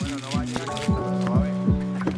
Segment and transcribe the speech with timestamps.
[0.00, 1.54] Bueno, no va a llegar a ver.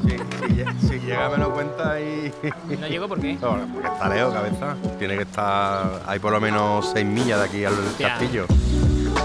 [0.03, 2.33] Si, si lle- si llega me lo cuenta y...
[2.81, 3.35] No llego por qué.
[3.35, 4.77] No, porque está lejos, cabeza.
[4.99, 6.03] Tiene que estar...
[6.07, 8.47] Hay por lo menos seis millas de aquí al castillo.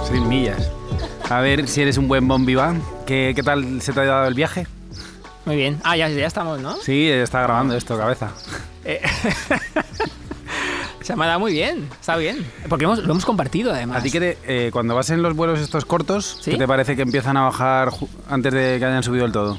[0.08, 0.70] Seis millas.
[1.30, 2.84] A ver si eres un buen bon vivant.
[3.06, 4.68] ¿Qué, ¿Qué tal se te ha dado el viaje?
[5.46, 5.80] Muy bien.
[5.84, 6.76] Ah, ya, ya estamos, ¿no?
[6.78, 8.32] Sí, está grabando esto, cabeza.
[8.86, 9.02] Eh,
[11.02, 11.88] Se me ha dado muy bien.
[12.00, 12.46] Está bien.
[12.70, 13.98] Porque hemos- lo hemos compartido, además.
[13.98, 16.52] ¿A ti que te- eh, cuando vas en los vuelos estos cortos, ¿Sí?
[16.52, 17.92] ¿qué te parece que empiezan a bajar
[18.30, 19.58] antes de que hayan subido el todo?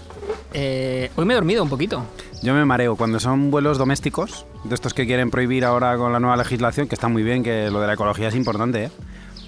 [0.55, 2.05] Eh, hoy me he dormido un poquito.
[2.43, 6.21] Yo me mareo cuando son vuelos domésticos, de estos que quieren prohibir ahora con la
[6.21, 8.91] nueva legislación, que está muy bien, que lo de la ecología es importante, ¿eh?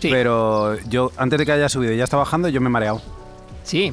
[0.01, 0.09] Sí.
[0.10, 3.01] Pero yo, antes de que haya subido y ya está bajando, yo me he mareado.
[3.62, 3.92] Sí.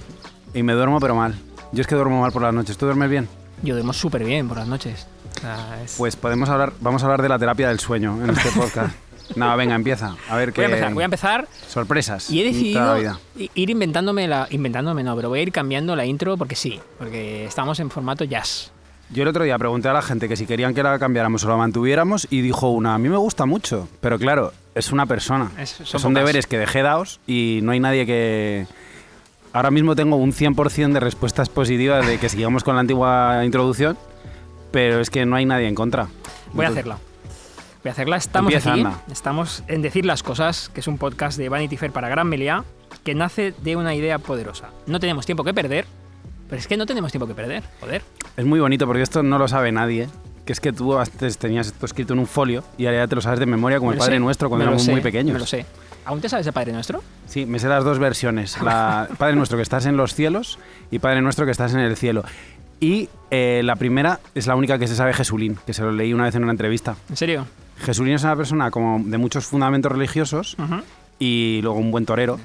[0.53, 1.35] Y me duermo, pero mal.
[1.71, 2.77] Yo es que duermo mal por las noches.
[2.77, 3.27] ¿Tú duermes bien?
[3.63, 5.07] Yo duermo súper bien por las noches.
[5.83, 8.95] Es- Pues podemos hablar, vamos a hablar de la terapia del sueño en este podcast.
[9.35, 10.15] Nada, venga, empieza.
[10.29, 10.93] A ver qué voy a empezar.
[10.93, 12.29] Voy a empezar sorpresas.
[12.29, 12.97] y he decidido
[13.55, 14.47] ir inventándome la...
[14.49, 16.79] Inventándome no, pero voy a ir cambiando la intro porque sí.
[16.97, 18.71] Porque estamos en formato jazz.
[19.09, 21.49] Yo el otro día pregunté a la gente que si querían que la cambiáramos o
[21.49, 25.51] la mantuviéramos y dijo una, a mí me gusta mucho, pero claro, es una persona.
[25.57, 28.67] Es- son son deberes que dejé dados y no hay nadie que...
[29.53, 33.97] Ahora mismo tengo un 100% de respuestas positivas de que sigamos con la antigua introducción,
[34.71, 36.07] pero es que no hay nadie en contra.
[36.53, 36.97] Voy a hacerla.
[37.83, 38.17] Voy a hacerla.
[38.17, 38.81] Estamos Empieza, aquí.
[38.81, 39.01] anda.
[39.11, 42.63] Estamos en Decir las Cosas, que es un podcast de Vanity Fair para Gran Meliá,
[43.03, 44.69] que nace de una idea poderosa.
[44.87, 45.85] No tenemos tiempo que perder,
[46.49, 47.63] pero es que no tenemos tiempo que perder.
[47.79, 48.01] Joder.
[48.37, 50.07] Es muy bonito porque esto no lo sabe nadie.
[50.45, 53.13] Que es que tú antes tenías esto escrito en un folio y ahora ya te
[53.15, 55.33] lo sabes de memoria como Me el Padre sé, Nuestro cuando éramos sé, muy pequeños.
[55.33, 55.65] Me lo sé.
[56.03, 57.03] ¿Aún te sabes de Padre Nuestro?
[57.27, 58.59] Sí, me sé las dos versiones.
[58.61, 60.57] La Padre Nuestro que estás en los cielos
[60.89, 62.23] y Padre Nuestro que estás en el cielo.
[62.81, 66.13] Y eh, la primera es la única que se sabe Jesulín, que se lo leí
[66.13, 66.97] una vez en una entrevista.
[67.09, 67.47] ¿En serio?
[67.77, 70.57] Jesulín es una persona como de muchos fundamentos religiosos
[71.19, 72.39] y luego un buen torero.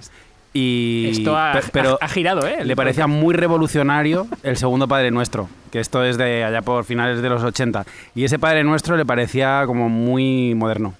[0.52, 2.64] Y, Esto ha, pe- pero ha- ha girado, ¿eh?
[2.64, 7.20] le parecía muy revolucionario el segundo Padre Nuestro, que esto es de allá por finales
[7.20, 7.84] de los 80.
[8.14, 10.94] Y ese Padre Nuestro le parecía como muy moderno.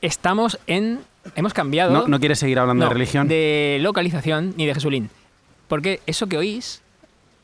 [0.00, 1.00] Estamos en...
[1.36, 1.92] Hemos cambiado...
[1.92, 3.28] ¿No, no quieres seguir hablando no, de religión?
[3.28, 5.10] de localización ni de Jesulín.
[5.68, 6.82] Porque eso que oís...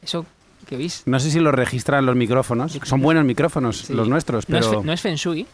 [0.02, 0.26] Eso
[0.66, 1.02] que oís...
[1.06, 2.78] No sé si lo registran los micrófonos.
[2.84, 3.94] Son buenos micrófonos Sí.
[3.94, 5.46] los nuestros, No es, pero no es Feng Shui.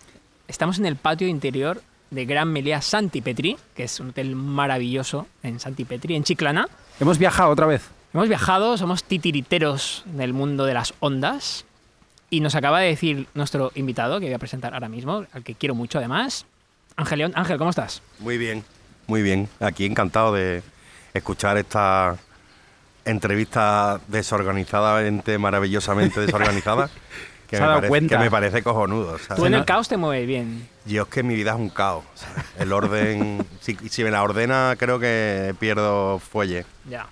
[0.48, 5.26] Estamos en el patio interior de Gran Meliá Santi Petri, que es un hotel maravilloso
[5.42, 6.68] en Santi Petri, en Chiclana.
[7.00, 7.82] hemos viajado otra vez.
[8.12, 11.64] Hemos viajado, somos titiriteros del mundo de las ondas.
[12.28, 15.54] Y nos acaba de decir nuestro invitado, que voy a presentar ahora mismo, al que
[15.54, 16.44] quiero mucho además,
[16.96, 17.32] Ángel León.
[17.34, 18.02] Ángel, ¿cómo estás?
[18.18, 18.64] Muy bien,
[19.06, 19.48] muy bien.
[19.60, 20.62] Aquí encantado de
[21.14, 22.16] escuchar esta
[23.04, 26.90] entrevista desorganizadamente, maravillosamente desorganizada.
[27.48, 29.18] Que, me parece, que me parece cojonudo.
[29.18, 29.36] ¿sabes?
[29.36, 30.66] Tú en el caos te mueves bien.
[30.86, 32.04] Yo es que mi vida es un caos.
[32.14, 32.44] ¿sabes?
[32.58, 36.64] El orden, si, si me la ordena, creo que pierdo fuelle.
[36.88, 37.08] Ya.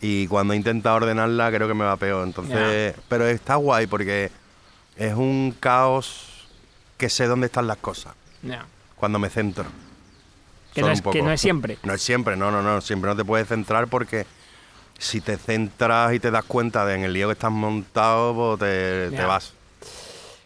[0.00, 2.26] Y cuando intenta ordenarla, creo que me va peor.
[2.26, 4.30] Entonces, pero está guay porque
[4.96, 6.46] es un caos
[6.96, 8.66] que sé dónde están las cosas ya.
[8.96, 9.64] cuando me centro.
[10.74, 11.78] Que, no es, que no es siempre.
[11.84, 12.80] No es siempre, no, no, no.
[12.80, 14.26] Siempre no te puedes centrar porque
[15.04, 18.58] si te centras y te das cuenta de en el lío que estás montado, pues
[18.60, 19.52] te, te vas.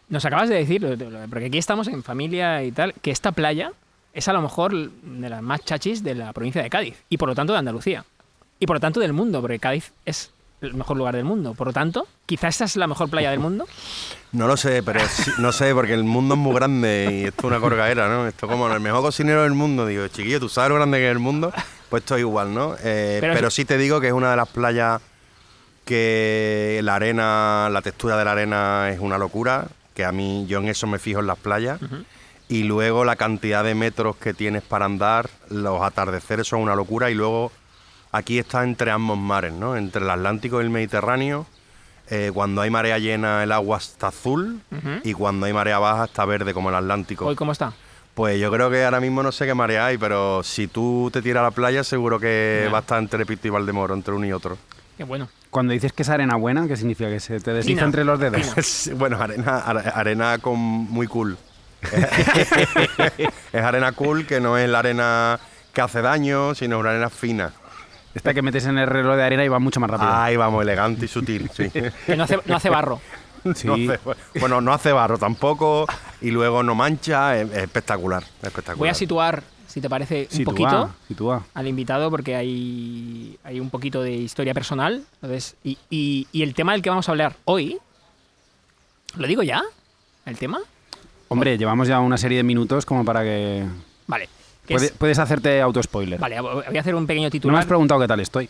[0.09, 0.87] Nos acabas de decir,
[1.29, 3.73] porque aquí estamos en familia y tal, que esta playa
[4.15, 7.29] es a lo mejor de las más chachis de la provincia de Cádiz y por
[7.29, 8.05] lo tanto de Andalucía.
[8.59, 10.31] Y por lo tanto del mundo, porque Cádiz es
[10.61, 11.55] el mejor lugar del mundo.
[11.55, 13.67] Por lo tanto, quizás esta es la mejor playa del mundo.
[14.31, 17.41] No lo sé, pero sí- no sé, porque el mundo es muy grande y esto
[17.41, 18.27] es una corgaera, ¿no?
[18.29, 19.87] Esto como el mejor cocinero del mundo.
[19.87, 21.51] Digo, chiquillo, ¿tú sabes lo grande que es el mundo?
[21.89, 22.75] Pues esto es igual, ¿no?
[22.83, 25.01] Eh, Pero sí te digo que es una de las playas
[25.85, 30.59] que la arena, la textura de la arena es una locura, que a mí, yo
[30.59, 31.81] en eso me fijo en las playas.
[32.49, 37.11] Y luego la cantidad de metros que tienes para andar, los atardeceres son una locura.
[37.11, 37.53] Y luego
[38.13, 39.77] aquí está entre ambos mares, ¿no?
[39.77, 41.47] Entre el Atlántico y el Mediterráneo.
[42.11, 44.63] Eh, cuando hay marea llena el agua está azul
[45.05, 47.27] y cuando hay marea baja está verde como el Atlántico.
[47.27, 47.75] Hoy, ¿cómo está?
[48.19, 51.23] Pues yo creo que ahora mismo no sé qué marea hay, pero si tú te
[51.23, 52.71] tiras a la playa seguro que Ya.
[52.73, 54.59] va a estar entre Pito y Valdemoro, entre uno y otro.
[54.97, 55.29] Qué bueno.
[55.51, 57.09] Cuando dices que es arena buena, ¿qué significa?
[57.11, 58.91] ¿Que se te desliza entre los dedos?
[58.97, 61.39] bueno, arena, are- arena con muy cool.
[63.53, 65.39] es arena cool que no es la arena
[65.73, 67.53] que hace daño, sino una arena fina.
[68.17, 70.11] Esta que metes en el reloj de arena y va mucho más rápido.
[70.13, 71.71] Ahí vamos, elegante y sutil, sí.
[71.71, 73.01] Que no hace, no hace barro.
[73.55, 73.67] Sí.
[73.67, 73.99] No hace-
[74.41, 75.87] bueno, no hace barro tampoco
[76.21, 78.79] y luego no mancha, es, es espectacular, espectacular.
[78.79, 81.47] Voy a situar, si te parece, un Sitúa, poquito sitúa.
[81.55, 85.05] al invitado porque hay, hay un poquito de historia personal.
[85.23, 87.79] Entonces, y, y- y el tema del que vamos a hablar hoy,
[89.17, 89.63] ¿lo digo ya?
[90.27, 90.61] ¿El tema?
[91.29, 93.65] Hombre, llevamos ya una serie de minutos como para que...
[94.07, 94.29] Vale.
[94.67, 96.19] que Puede- es- puedes hacerte auto-spoiler.
[96.19, 97.61] vale, voy a hacer un pequeño No me titular.
[97.61, 98.49] has preguntado qué tal estoy.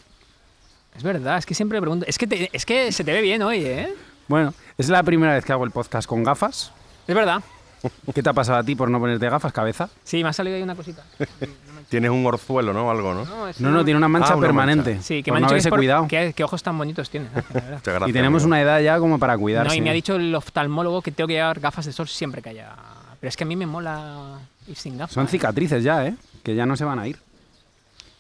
[0.97, 2.05] Es verdad, es que siempre pregunto.
[2.09, 3.95] Es que, te- es que se te ve bien hoy, ¿eh?
[4.27, 6.73] Bueno, es la primera vez que hago el podcast con gafas.
[7.07, 7.43] Es verdad.
[8.13, 9.89] ¿Qué te ha pasado a ti por no ponerte gafas, cabeza?
[10.03, 11.05] Sí, me ha salido ahí una cosita.
[11.89, 12.91] Tienes un orzuelo, ¿no?
[12.91, 13.25] Algo, ¿no?
[13.25, 14.95] No, No, no, tiene una mancha Ah, una permanente.
[14.95, 15.07] mancha.
[15.07, 16.09] Sí, que por me han no dicho que, es haberse por- cuidado.
[16.09, 18.47] que- que ojos tan bonitos gracias, Y tenemos amigo.
[18.49, 19.69] una edad ya como para cuidarse.
[19.69, 22.43] No, y me ha dicho el oftalmólogo que tengo que llevar gafas de sol siempre
[22.43, 22.73] que haya.
[23.21, 25.15] Pero es que a mí me mola ir sin gafas.
[25.15, 26.15] Son cicatrices ya, ¿eh?
[26.43, 27.19] Que ya no se van a ir.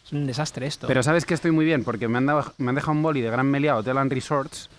[0.06, 0.86] Es un desastre esto.
[0.86, 3.20] Pero sabes que estoy muy bien porque me han, dado- me han dejado un boli
[3.20, 4.70] de Gran Meliá Hotel and Resorts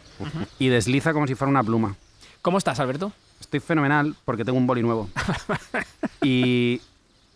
[0.60, 1.96] y desliza como si fuera una pluma.
[2.42, 3.12] ¿Cómo estás, Alberto?
[3.42, 5.10] Estoy fenomenal porque tengo un boli nuevo.
[6.22, 6.82] y,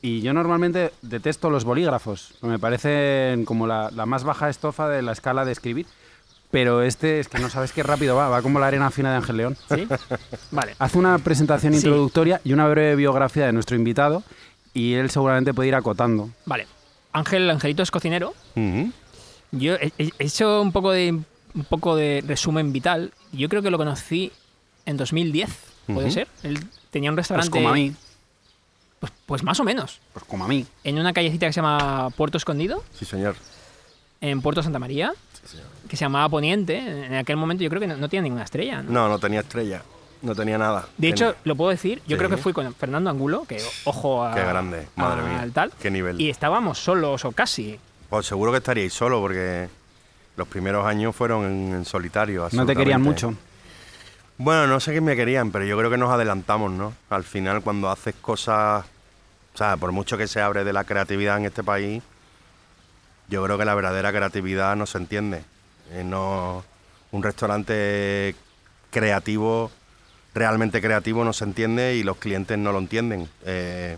[0.02, 2.34] y yo normalmente detesto los bolígrafos.
[2.42, 5.86] Me parecen como la, la más baja estofa de la escala de escribir.
[6.52, 9.18] Pero este es que no sabes qué rápido va, va como la arena fina de
[9.18, 9.58] Ángel León.
[9.74, 9.88] ¿Sí?
[10.52, 10.76] Vale.
[10.80, 11.78] Hace una presentación Sí.
[11.80, 14.22] introductoria y una breve biografía de nuestro invitado
[14.72, 16.30] y él seguramente puede ir acotando.
[16.46, 16.68] Vale.
[17.12, 18.34] Ángel, Angelito es cocinero.
[19.52, 21.20] Yo he, he hecho un poco de
[21.56, 23.12] un poco de resumen vital.
[23.32, 24.32] Yo creo que lo conocí
[24.86, 25.50] en 2010,
[25.88, 26.28] puede ser.
[26.44, 26.60] Él
[26.92, 27.52] tenía un Pues restaurante.
[27.52, 27.94] como a mí,
[29.00, 30.00] Pues, pues más o menos.
[30.14, 30.66] pues como a mí.
[30.84, 33.36] En una callecita que se llama Puerto Escondido, Sí, señor.
[34.22, 35.14] en Puerto Santa María,
[35.90, 36.78] que se llamaba Poniente.
[36.78, 38.82] En aquel momento yo creo que no, no tenía ninguna estrella.
[38.82, 38.92] ¿no?
[38.92, 39.84] No, no tenía estrella.
[40.22, 40.88] No tenía nada.
[40.98, 42.18] De hecho, Tenía- lo puedo decir, yo Sí.
[42.18, 44.34] creo que fui con Fernando Angulo, que ojo a.
[44.34, 45.42] Qué grande, madre a- mía.
[45.42, 45.74] al tal.
[45.82, 46.22] Qué nivel.
[46.22, 47.78] Y estábamos solos o casi.
[48.10, 49.68] Pues seguro que estaríais solo porque
[50.36, 52.48] los primeros años fueron en, en solitario.
[52.52, 53.36] No te querían mucho.
[54.38, 56.94] Bueno, no sé qué me querían, pero yo creo que nos adelantamos, ¿no?
[57.10, 58.84] Al final, cuando haces cosas,
[59.54, 62.02] o sea, por mucho que se abre de la creatividad en este país,
[63.30, 65.44] yo creo que la verdadera creatividad no se entiende.
[65.92, 66.64] Eh, no,
[67.12, 68.36] un restaurante
[68.90, 69.72] creativo,
[70.34, 73.30] realmente creativo, no se entiende y los clientes no lo entienden.
[73.46, 73.98] Eh,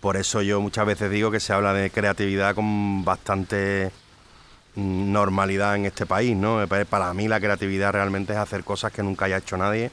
[0.00, 3.90] por eso yo muchas veces digo que se habla de creatividad con bastante
[4.78, 6.64] normalidad en este país, ¿no?
[6.88, 9.90] Para mí la creatividad realmente es hacer cosas que nunca haya hecho nadie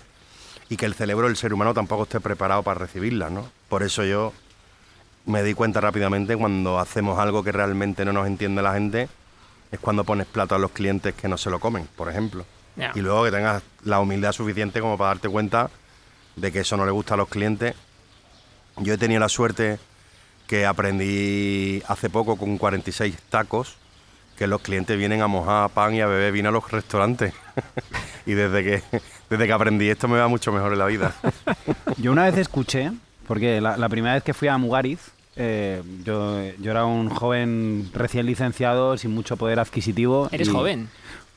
[0.69, 3.49] y que el cerebro del ser humano tampoco esté preparado para recibirlas, ¿no?
[3.67, 4.31] Por eso yo
[5.25, 9.09] me di cuenta rápidamente cuando hacemos algo que realmente no nos entiende la gente,
[9.71, 12.45] es cuando pones plato a los clientes que no se lo comen, por ejemplo.
[12.93, 15.69] Y luego que tengas la humildad suficiente como para darte cuenta
[16.35, 17.73] de que eso no le gusta a los clientes.
[18.77, 19.79] Yo he tenido la suerte
[20.45, 23.77] que aprendí hace poco con 46 tacos
[24.37, 27.33] que los clientes vienen a mojar pan y a beber vino a los restaurantes.
[28.25, 28.83] y desde que,
[29.29, 31.13] desde que aprendí esto me va mucho mejor en la vida.
[31.97, 32.91] Yo una vez escuché,
[33.27, 34.99] porque la, la primera vez que fui a Mugariz,
[35.37, 40.29] eh, yo, yo era un joven recién licenciado, sin mucho poder adquisitivo.
[40.31, 40.89] Eres y- joven.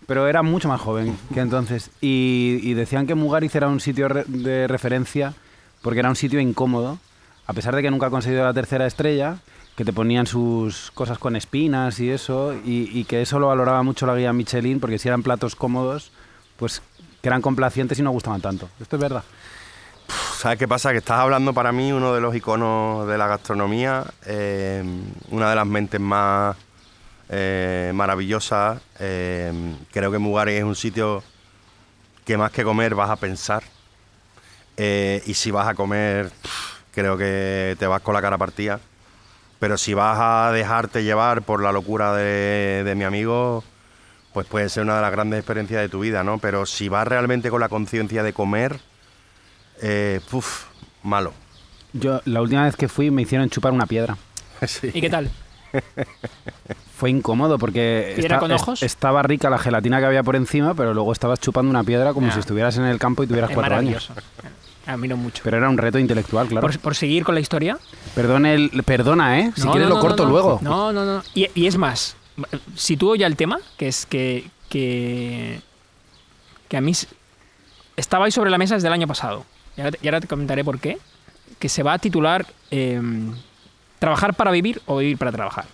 [0.07, 1.91] Pero era mucho más joven que entonces.
[2.01, 5.35] Y, y decían que Mugariz era un sitio re- de referencia
[5.83, 6.99] porque era un sitio incómodo,
[7.47, 9.39] a pesar de que nunca ha conseguido la tercera estrella,
[9.79, 14.07] que te ponían sus cosas con espinas y eso, y, que eso lo valoraba mucho
[14.07, 16.11] la guía Michelin, porque si eran platos cómodos,
[16.57, 16.83] pues
[17.23, 18.69] que eran complacientes y no gustaban tanto.
[18.81, 19.23] Esto es verdad.
[20.37, 20.91] ¿Sabes qué pasa?
[20.91, 24.83] Que estás hablando para mí uno de los iconos de la gastronomía, eh,
[25.31, 26.57] una de las mentes más
[27.29, 28.81] eh, maravillosas.
[28.99, 31.23] eh, creo que Mugari es un sitio
[32.25, 33.63] que más que comer vas a pensar.
[34.77, 36.33] Y si vas a comer,
[36.91, 38.81] creo que te vas con la cara partida.
[39.59, 43.65] Pero si vas a dejarte llevar por la locura de, de mi amigo,
[44.33, 46.39] pues puede ser una de las grandes experiencias de tu vida, ¿no?
[46.39, 48.79] Pero si vas realmente con la conciencia de comer,
[49.83, 50.67] eh, puf,
[51.03, 51.33] malo.
[51.93, 54.17] Yo la última vez que fui me hicieron chupar una piedra.
[54.67, 54.91] Sí.
[54.93, 55.31] ¿Y qué tal?
[56.97, 58.83] Fue incómodo porque ¿Piedra con ojos?
[58.83, 62.33] estaba rica la gelatina que había por encima, pero luego estabas chupando una piedra como
[62.33, 64.11] si estuvieras en el campo y tuvieras Es cuatro años.
[64.89, 64.93] Maravilloso.
[64.93, 65.43] Admiro mucho.
[65.45, 66.67] Pero era un reto intelectual, claro.
[66.67, 67.79] Por, por seguir con la historia.
[68.15, 69.53] Perdón el, perdona, ¿eh?
[69.55, 70.33] Si No, quieres no, lo no, corto no, no.
[70.33, 70.59] luego.
[70.63, 71.23] No, no, no.
[71.35, 72.17] Y, y es más,
[72.75, 75.61] sitúo ya el tema, que es que, que,
[76.69, 76.93] que a mí
[77.97, 79.45] estaba ahí sobre la mesa desde el año pasado.
[79.77, 80.99] Y ahora, te- y ahora te comentaré por qué.
[81.59, 83.33] Que se va a titular em,
[83.99, 85.65] Trabajar para vivir o vivir para trabajar.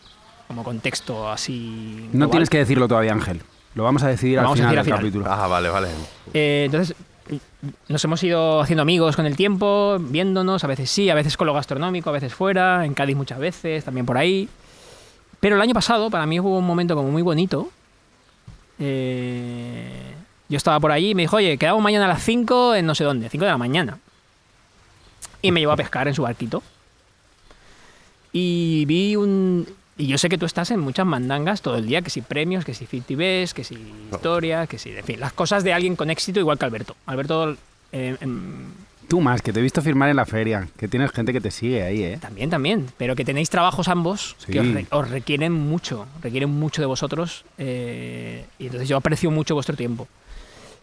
[0.48, 2.06] Como contexto así.
[2.06, 2.30] No global.
[2.30, 3.42] tienes que decirlo todavía, Ángel.
[3.74, 5.24] Lo vamos a decidir Lo al vamos a final decir del al final.
[5.26, 5.44] capítulo.
[5.44, 5.88] Ah, vale, vale.
[6.32, 6.96] Eh, entonces,
[7.88, 11.46] nos hemos ido haciendo amigos con el tiempo, viéndonos, a veces sí, a veces con
[11.46, 14.48] lo gastronómico, a veces fuera, en Cádiz muchas veces, también por ahí.
[15.40, 17.70] Pero el año pasado, para mí hubo un momento como muy bonito.
[18.78, 20.14] Eh,
[20.48, 22.94] yo estaba por allí y me dijo, oye, quedamos mañana a las 5 en no
[22.94, 23.98] sé dónde, 5 de la mañana.
[25.42, 26.62] Y me llevó a pescar en su barquito.
[28.32, 29.66] Y vi un...
[29.96, 32.64] Y yo sé que tú estás en muchas mandangas todo el día, que si premios,
[32.64, 33.76] que si 50 Best, que si
[34.12, 34.90] historias, que si...
[34.90, 36.96] En fin, las cosas de alguien con éxito igual que Alberto.
[37.06, 37.56] Alberto...
[37.92, 38.64] eh, em,
[39.06, 41.50] Tú más, que te he visto firmar en la feria, que tienes gente que te
[41.50, 42.18] sigue ahí, ¿eh?
[42.20, 42.86] También, también.
[42.96, 47.44] Pero que tenéis trabajos ambos que os, re- os requieren mucho, requieren mucho de vosotros.
[47.58, 50.08] eh, y entonces yo aprecio mucho vuestro tiempo.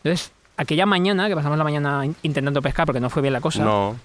[0.04, 3.42] Entonces, aquella mañana, que pasamos la mañana in- intentando pescar porque no fue bien la
[3.42, 3.98] cosa, No.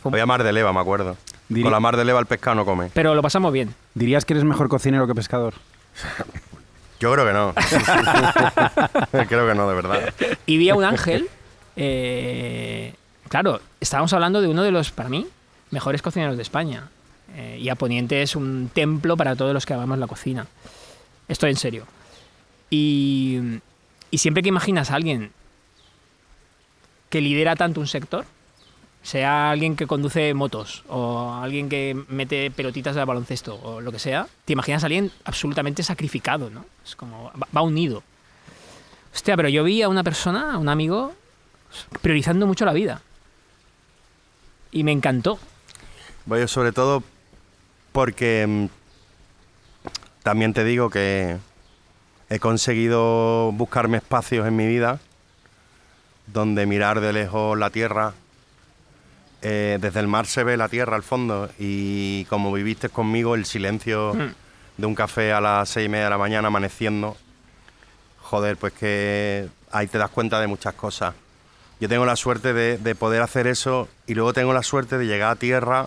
[0.00, 1.16] fue- Voy a Mar de Leva, me acuerdo.
[1.60, 2.90] Con la Mar de Leva el pescado no come.
[2.94, 3.74] pero lo pasamos bien.
[3.94, 5.54] ¿Dirías que eres mejor cocinero que pescador?
[7.00, 7.52] Yo creo que no.
[9.28, 10.14] creo que no, de verdad.
[10.46, 11.28] Y vi a un ángel.
[11.76, 12.94] eh,
[13.28, 15.26] claro, estábamos hablando de uno de los, para mí,
[15.70, 16.88] mejores cocineros de España.
[17.34, 20.46] Eh, y a Poniente es un templo para todos los que amamos la cocina.
[21.28, 21.86] Estoy en serio.
[22.70, 23.38] Y,
[24.10, 25.32] y siempre que imaginas a alguien
[27.10, 28.24] que lidera tanto un sector,
[29.02, 33.98] sea alguien que conduce motos o alguien que mete pelotitas de baloncesto o lo que
[33.98, 36.64] sea, te imaginas a alguien absolutamente sacrificado, ¿no?
[36.84, 38.02] Es como, va, unido.
[39.12, 41.12] Hostia, pero yo vi a una persona, a un amigo,
[42.00, 43.02] priorizando mucho la vida.
[44.70, 45.38] Y me encantó.
[46.24, 47.02] Voy sobre todo
[47.90, 48.66] porque mm,
[50.22, 51.36] también te digo que
[52.30, 55.00] he conseguido buscarme espacios en mi vida
[56.26, 58.14] donde mirar de lejos la tierra.
[59.44, 63.44] Eh, desde el mar se ve la tierra al fondo y como viviste conmigo el
[63.44, 64.32] silencio Mm.
[64.80, 67.16] de un café a las seis y media de la mañana amaneciendo,
[68.20, 71.14] joder, pues que ahí te das cuenta de muchas cosas.
[71.80, 75.06] Yo tengo la suerte de, de poder hacer eso y luego tengo la suerte de
[75.06, 75.86] llegar a tierra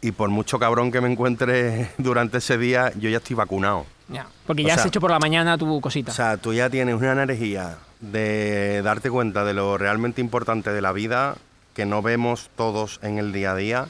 [0.00, 3.86] y por mucho cabrón que me encuentre durante ese día, yo ya estoy vacunado.
[4.08, 6.12] Ya, porque O ya has sea- hecho por la mañana tu cosita.
[6.12, 10.80] O sea, tú ya tienes una energía de darte cuenta de lo realmente importante de
[10.82, 11.36] la vida
[11.78, 13.88] que no vemos todos en el día a día,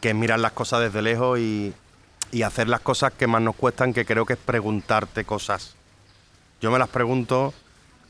[0.00, 1.72] que es mirar las cosas desde lejos y,
[2.32, 5.76] y hacer las cosas que más nos cuestan, que creo que es preguntarte cosas.
[6.60, 7.54] Yo me las pregunto,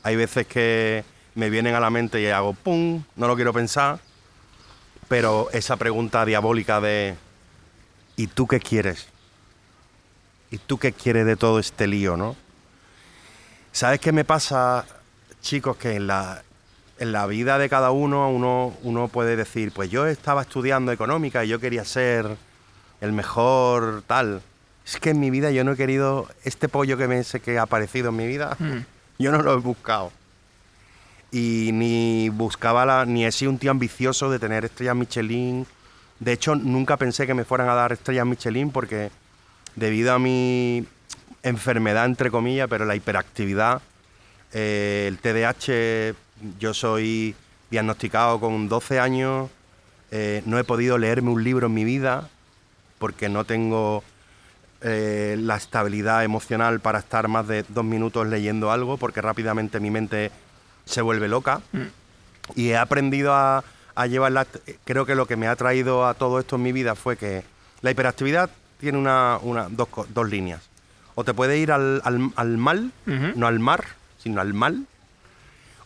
[0.01, 1.03] hay veces que
[1.35, 3.03] me vienen a la mente y hago ¡pum!
[3.15, 3.99] No lo quiero pensar,
[5.07, 7.15] pero esa pregunta diabólica de
[8.15, 9.09] ¿y tú qué quieres?
[10.49, 12.35] ¿Y tú qué quieres de todo este lío, no?
[13.71, 14.87] ¿Sabes qué me pasa,
[15.43, 15.77] chicos?
[15.77, 16.41] Que en la,
[16.99, 21.45] en la vida de cada uno, uno uno puede decir, pues yo estaba estudiando económica
[21.45, 22.37] y yo quería ser
[23.01, 24.41] el mejor tal.
[24.85, 27.59] Es que en mi vida yo no he querido este pollo que me sé que
[27.59, 28.55] ha aparecido en mi vida.
[28.59, 28.77] Mm.
[29.19, 30.11] Yo no lo he buscado.
[31.31, 35.67] Y ni buscaba la, ni he sido un tío ambicioso de tener estrellas Michelin.
[36.19, 39.11] De hecho, nunca pensé que me fueran a dar estrellas Michelin porque
[39.75, 40.85] debido a mi
[41.43, 43.81] enfermedad, entre comillas, pero la hiperactividad,
[44.53, 46.15] eh, el TDAH,
[46.59, 47.35] yo soy
[47.69, 49.49] diagnosticado con 12 años,
[50.11, 52.29] eh, no he podido leerme un libro en mi vida
[52.99, 54.03] porque no tengo
[54.81, 59.89] eh, la estabilidad emocional para estar más de dos minutos leyendo algo, porque rápidamente mi
[59.91, 60.31] mente
[60.85, 61.61] se vuelve loca.
[62.55, 63.63] Y he aprendido a,
[63.95, 64.47] a llevarla.
[64.85, 67.43] Creo que lo que me ha traído a todo esto en mi vida fue que
[67.81, 70.61] la hiperactividad tiene una, una- dos, dos líneas.
[71.15, 72.91] O te puede ir al, al- al mal,
[73.35, 73.83] no al mar,
[74.23, 74.85] sino al mal.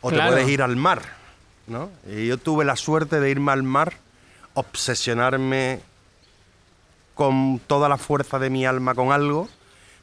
[0.02, 0.32] O Claro.
[0.32, 1.02] te puedes ir al mar.
[1.68, 1.90] ¿no?
[2.10, 3.94] Y yo tuve la suerte de irme al mar,
[4.56, 5.80] obsesionarme
[7.16, 9.48] con toda la fuerza de mi alma con algo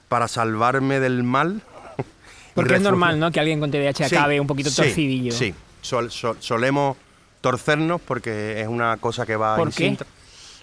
[0.08, 1.60] para salvarme del mal.
[2.54, 3.30] porque es normal, ¿no?
[3.30, 5.32] Que alguien con TDAH Sí, acabe un poquito sí, torcidillo.
[5.32, 6.96] Sí, Sol- sol- solemos
[7.40, 9.96] torcernos porque es una cosa que va ¿Por qué?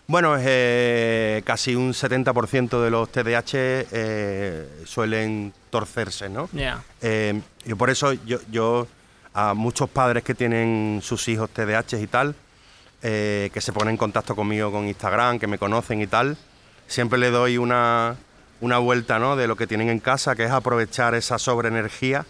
[0.07, 6.47] Bueno, eh, casi un 70% de los TDAH eh, suelen torcerse, ¿no?
[6.51, 6.83] Ya.
[7.01, 8.87] Eh, y por eso yo, yo
[9.35, 12.35] a muchos padres que tienen sus hijos TDAH y tal,
[13.03, 16.37] eh, que se ponen en contacto conmigo con Instagram, que me conocen y tal,
[16.87, 18.15] siempre le doy una,
[18.61, 19.35] una vuelta ¿no?
[19.35, 22.25] de lo que tienen en casa, que es aprovechar esa sobreenergía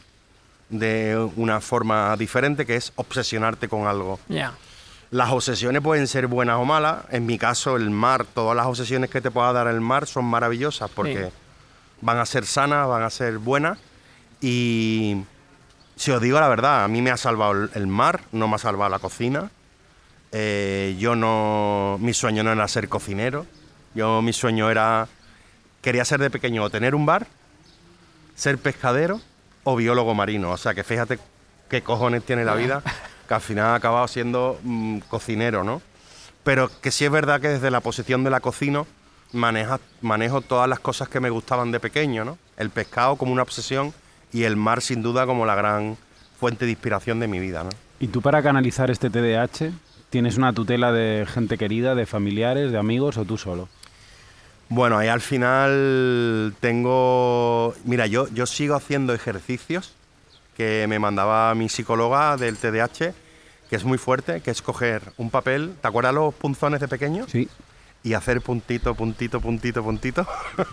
[0.70, 4.20] de una forma diferente, que es obsesionarte con algo.
[4.28, 4.54] Ya.
[5.12, 7.06] Las obsesiones pueden ser buenas o malas.
[7.12, 10.26] En mi caso, el mar, todas las obsesiones que te pueda dar el mar son
[10.26, 11.32] maravillosas porque Sí.
[12.02, 13.78] van a ser sanas, van a ser buenas.
[14.42, 15.24] Y
[15.96, 18.60] si os digo la verdad, a mí me ha salvado el, mar, no me ha
[18.60, 19.50] salvado la cocina.
[20.32, 21.98] Eh, yo no.
[22.02, 23.46] Mi sueño no era ser cocinero.
[23.94, 25.08] Yo, mi sueño era.
[25.82, 27.28] Quería ser de pequeño o tener un bar,
[28.36, 29.22] ser pescadero
[29.64, 30.52] o biólogo marino.
[30.52, 31.20] O sea que fíjate
[31.70, 32.82] qué cojones tiene la vida,
[33.28, 35.82] que al final ha acabado siendo mm, cocinero, ¿no?
[36.44, 38.84] Pero que sí es verdad que desde la posición de la cocina
[39.32, 42.38] maneja, manejo todas las cosas que me gustaban de pequeño, ¿no?
[42.58, 43.94] El pescado como una obsesión
[44.36, 45.96] y el mar sin duda como la gran
[46.38, 47.70] fuente de inspiración de mi vida, ¿no?
[48.01, 49.72] ¿Y tú para canalizar este TDAH
[50.10, 53.70] tienes una tutela de gente querida, de familiares, de amigos o tú solo?
[54.68, 57.74] Bueno, ahí al final tengo...
[57.86, 59.94] Mira, yo, yo sigo haciendo ejercicios
[60.58, 63.13] que me mandaba mi psicóloga del TDAH.
[63.70, 67.25] que es muy fuerte, que es coger un papel, ¿te acuerdas los punzones de pequeño?
[67.30, 67.48] Sí.
[68.06, 70.26] Y hacer puntito, puntito, puntito, puntito.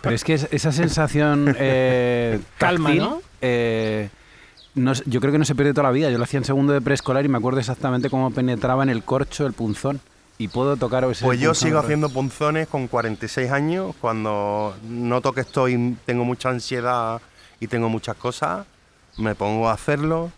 [0.02, 3.22] Pero es que es- esa sensación eh, Calma, táctil, ¿no?
[3.40, 4.10] eh,
[4.74, 6.10] no yo creo que no se pierde toda la vida.
[6.10, 9.02] Yo lo hacía en segundo de preescolar y me acuerdo exactamente cómo penetraba en el
[9.02, 10.00] corcho el punzón.
[10.38, 15.42] Y puedo tocar ese Pues yo sigo haciendo punzones con 46 años, cuando noto que
[15.42, 17.20] estoy, tengo mucha ansiedad
[17.60, 18.66] y tengo muchas cosas,
[19.18, 20.32] me pongo a hacerlo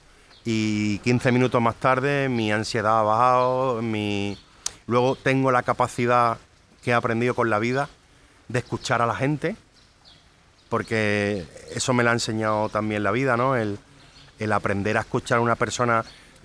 [0.45, 4.37] y 15 minutos más tarde mi ansiedad ha bajado, mi...
[4.87, 6.37] luego tengo la capacidad
[6.85, 7.89] que he aprendido con la vida
[8.49, 9.57] de escuchar a la gente,
[10.69, 13.57] porque eso me lo ha enseñado también la vida, ¿no?
[13.57, 13.79] El,
[14.39, 16.05] el aprender a escuchar a una persona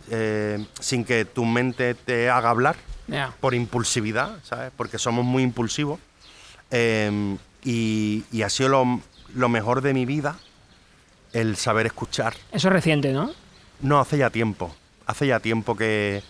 [0.09, 2.75] eh, sin que tu mente te haga hablar
[3.39, 4.71] por impulsividad, ¿sabes?
[4.77, 5.99] Porque somos muy impulsivos.
[6.71, 9.01] Eh, y, y ha sido lo,
[9.33, 10.37] lo mejor de mi vida
[11.33, 12.33] el saber escuchar.
[12.51, 13.31] Eso es reciente, ¿no?
[13.81, 14.75] No, hace ya tiempo.
[15.05, 16.21] Hace ya tiempo que,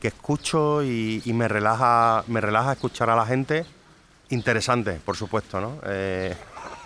[0.00, 3.64] que escucho y, y me relaja me relaja escuchar a la gente.
[4.30, 5.78] Interesante, por supuesto, ¿no?
[5.86, 6.34] Eh,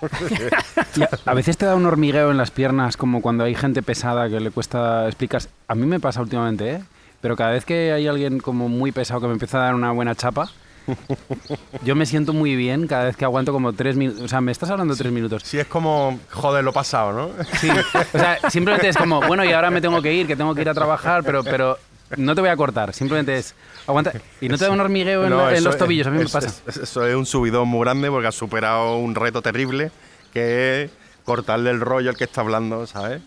[1.26, 4.40] a, veces te da un hormigueo en las piernas, como cuando hay gente pesada que
[4.40, 5.42] le cuesta explicar.
[5.68, 6.84] A mí me pasa últimamente, ¿eh?
[7.20, 9.90] Pero cada vez que hay alguien como muy pesado que me empieza a dar una
[9.92, 10.50] buena chapa,
[11.84, 14.22] yo me siento muy bien cada vez que aguanto como tres minutos.
[14.22, 15.42] O sea, me estás hablando tres minutos.
[15.44, 17.44] sí, es como, joder, lo pasado, ¿no?
[17.58, 17.68] Sí.
[17.70, 20.62] O sea, simplemente es como, bueno, y ahora me tengo que ir, que tengo que
[20.62, 21.78] ir a trabajar, pero, pero
[22.16, 22.92] no te voy a cortar.
[22.92, 23.54] Simplemente es,
[23.86, 24.12] aguanta.
[24.40, 26.18] Y no te da un hormigueo en, No, la- en eso los tobillos, a mí
[26.18, 26.48] me pasa.
[26.66, 29.90] es- Eso es un subidón muy grande porque has superado un reto terrible
[30.32, 30.90] que es
[31.24, 33.20] cortarle el rollo al que está hablando, ¿sabes?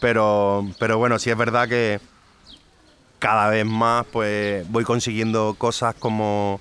[0.00, 2.00] Pero, pero bueno, sí es verdad que
[3.18, 6.60] cada vez más pues voy consiguiendo cosas como,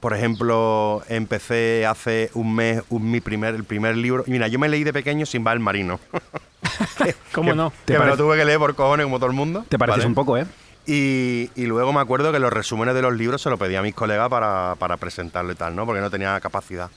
[0.00, 4.24] por ejemplo, empecé hace un mes un- mi primer, el primer libro.
[4.26, 5.98] y Mira, yo me leí de pequeño Sin el Marino.
[7.32, 7.72] ¿Cómo no?
[7.84, 9.64] ¿Te que me lo tuve que leer por cojones como todo el mundo.
[9.68, 10.06] Te pareces ¿vale?
[10.08, 10.46] un poco, ¿eh?
[10.86, 13.82] Y, y luego me acuerdo que los resúmenes de los libros se los pedía a
[13.82, 15.84] mis colegas para, para presentarlo y tal, ¿no?
[15.84, 16.90] Porque no tenía capacidad.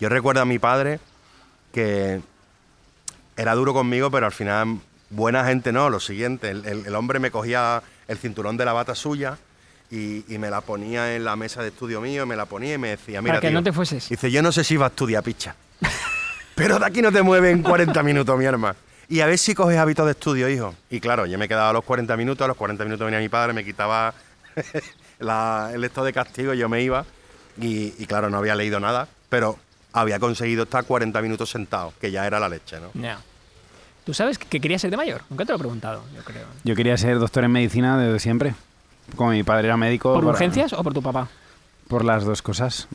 [0.00, 1.00] Yo recuerdo a mi padre
[1.72, 2.20] que
[3.36, 4.78] era duro conmigo, pero al final
[5.10, 5.88] buena gente no.
[5.88, 9.38] Lo siguiente, el, el- el hombre me cogía el cinturón de la bata suya
[9.94, 12.78] y, y me la ponía en la mesa de estudio mío, me la ponía y
[12.78, 14.08] me decía, mira, Para que tío", no te fueses.
[14.08, 15.54] Dice, yo no sé si va a estudiar picha.
[16.54, 18.76] Pero de aquí no te mueves en 40 minutos, mi hermano.
[19.08, 20.74] Y a ver si coges hábitos de estudio, hijo.
[20.90, 23.28] Y claro, yo me quedaba a los 40 minutos, a los 40 minutos venía mi
[23.28, 24.14] padre, me quitaba
[25.18, 27.04] la- el estado de castigo, yo me iba.
[27.60, 29.58] Y, y claro, no había leído nada, pero
[29.92, 32.90] había conseguido estar 40 minutos sentado, que ya era la leche, ¿no?
[32.94, 33.18] Ya.
[34.04, 35.22] ¿Tú sabes que querías ser de mayor?
[35.30, 36.46] Nunca te lo he preguntado, yo creo.
[36.64, 38.54] Yo quería ser doctor en medicina desde siempre.
[39.16, 40.12] Como mi padre era médico.
[40.12, 41.28] ¿Por para- urgencias o por tu papá?
[41.88, 42.88] Por las dos cosas.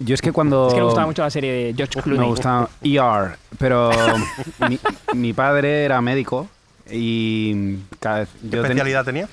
[0.00, 0.66] Yo es que cuando...
[0.68, 2.20] Es que le gustaba mucho la serie de George Clooney.
[2.20, 3.90] Me gustaba ER, pero
[4.68, 4.78] mi,
[5.14, 6.48] mi padre era médico
[6.90, 8.28] y cada vez...
[8.40, 9.28] ¿Qué yo ten- especialidad tenía?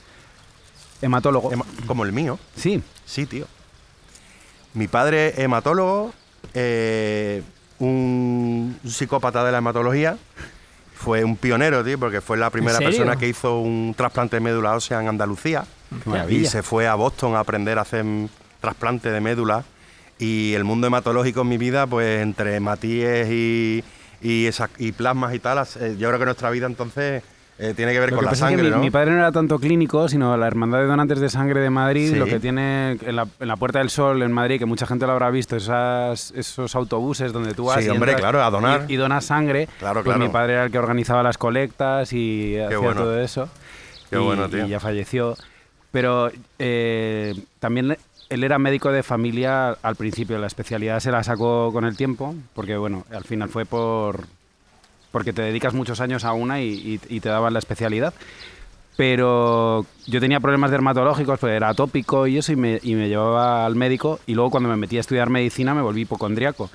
[1.01, 1.51] Hematólogo.
[1.51, 2.37] Hema- Como el mío.
[2.55, 3.45] Sí, Sí, tío.
[4.75, 6.13] Mi padre hematólogo,
[6.53, 7.41] eh,
[7.79, 10.17] un, un psicópata de la hematología.
[10.93, 12.89] Fue un pionero, tío, porque fue la primera serio?
[12.91, 15.65] persona que hizo un trasplante de médula ósea en Andalucía.
[16.27, 16.33] Qué.
[16.33, 18.05] Y se fue a Boston a aprender a hacer
[18.61, 19.63] trasplante de médula.
[20.17, 23.83] Y el mundo hematológico en mi vida, pues entre hematíes y,
[24.21, 27.23] y, esa- y plasmas y tal, eh, yo creo que nuestra vida entonces
[27.57, 28.81] eh, tiene que ver Lo con que la pasa es que sangre, mi, ¿no?
[28.83, 32.09] mi padre no era tanto clínico, sino la Hermandad de Donantes de Sangre de Madrid,
[32.11, 32.15] Sí.
[32.19, 35.05] lo que tiene en la, en la Puerta del Sol en Madrid, que mucha gente
[35.05, 38.85] lo habrá visto, esas, esos autobuses donde tú vas Sí, y, hombre, claro, a donar.
[38.89, 39.67] y, y donas sangre.
[39.79, 40.19] Claro, pues claro.
[40.19, 43.01] mi padre era el que organizaba las colectas y hacía bueno.
[43.01, 43.49] todo eso.
[44.09, 44.65] Qué y, bueno, tío.
[44.65, 45.35] y ya falleció.
[45.91, 47.97] Pero eh, también
[48.29, 52.35] él era médico de familia al principio, la especialidad se la sacó con el tiempo,
[52.53, 54.27] porque bueno, al final fue por
[55.11, 56.67] porque te dedicas muchos años a una y,
[57.09, 58.13] y- y te daban la especialidad.
[58.95, 63.65] Pero yo tenía problemas dermatológicos, pues era atópico y eso, y me, y me llevaba
[63.65, 64.19] al médico.
[64.27, 66.69] Y luego cuando me metí a estudiar medicina me volví hipocondriaco.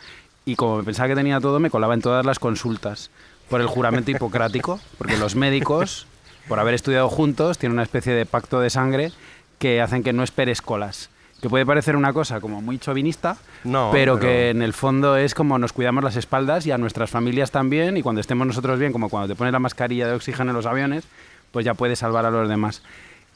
[0.46, 3.10] Y como pensaba que tenía todo, me colaba en todas las consultas
[3.50, 6.06] por el juramento hipocrático, porque los médicos,
[6.48, 9.12] por haber estudiado juntos, tienen una especie de pacto de sangre
[9.58, 11.10] que hacen que no esperes colas.
[11.40, 15.16] Que puede parecer una cosa como muy chauvinista, No, pero, pero- que en el fondo
[15.16, 18.78] es como nos cuidamos las espaldas y a nuestras familias también, y cuando estemos nosotros
[18.78, 21.04] bien, como cuando te pones la mascarilla de oxígeno en los aviones,
[21.52, 22.82] pues ya puedes salvar a los demás.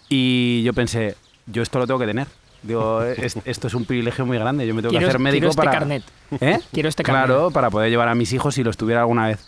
[0.09, 1.17] Y yo pensé,
[1.47, 2.27] yo esto lo tengo que tener.
[2.63, 5.41] Digo, es- esto es un privilegio muy grande, yo me tengo Quiero- que hacer médico
[5.41, 5.73] quiero este para...
[5.79, 6.03] carnet.
[6.41, 6.61] ¿Eh?
[6.73, 7.27] Quiero este carnet.
[7.27, 9.47] Claro, para poder llevar a mis hijos si los tuviera alguna vez.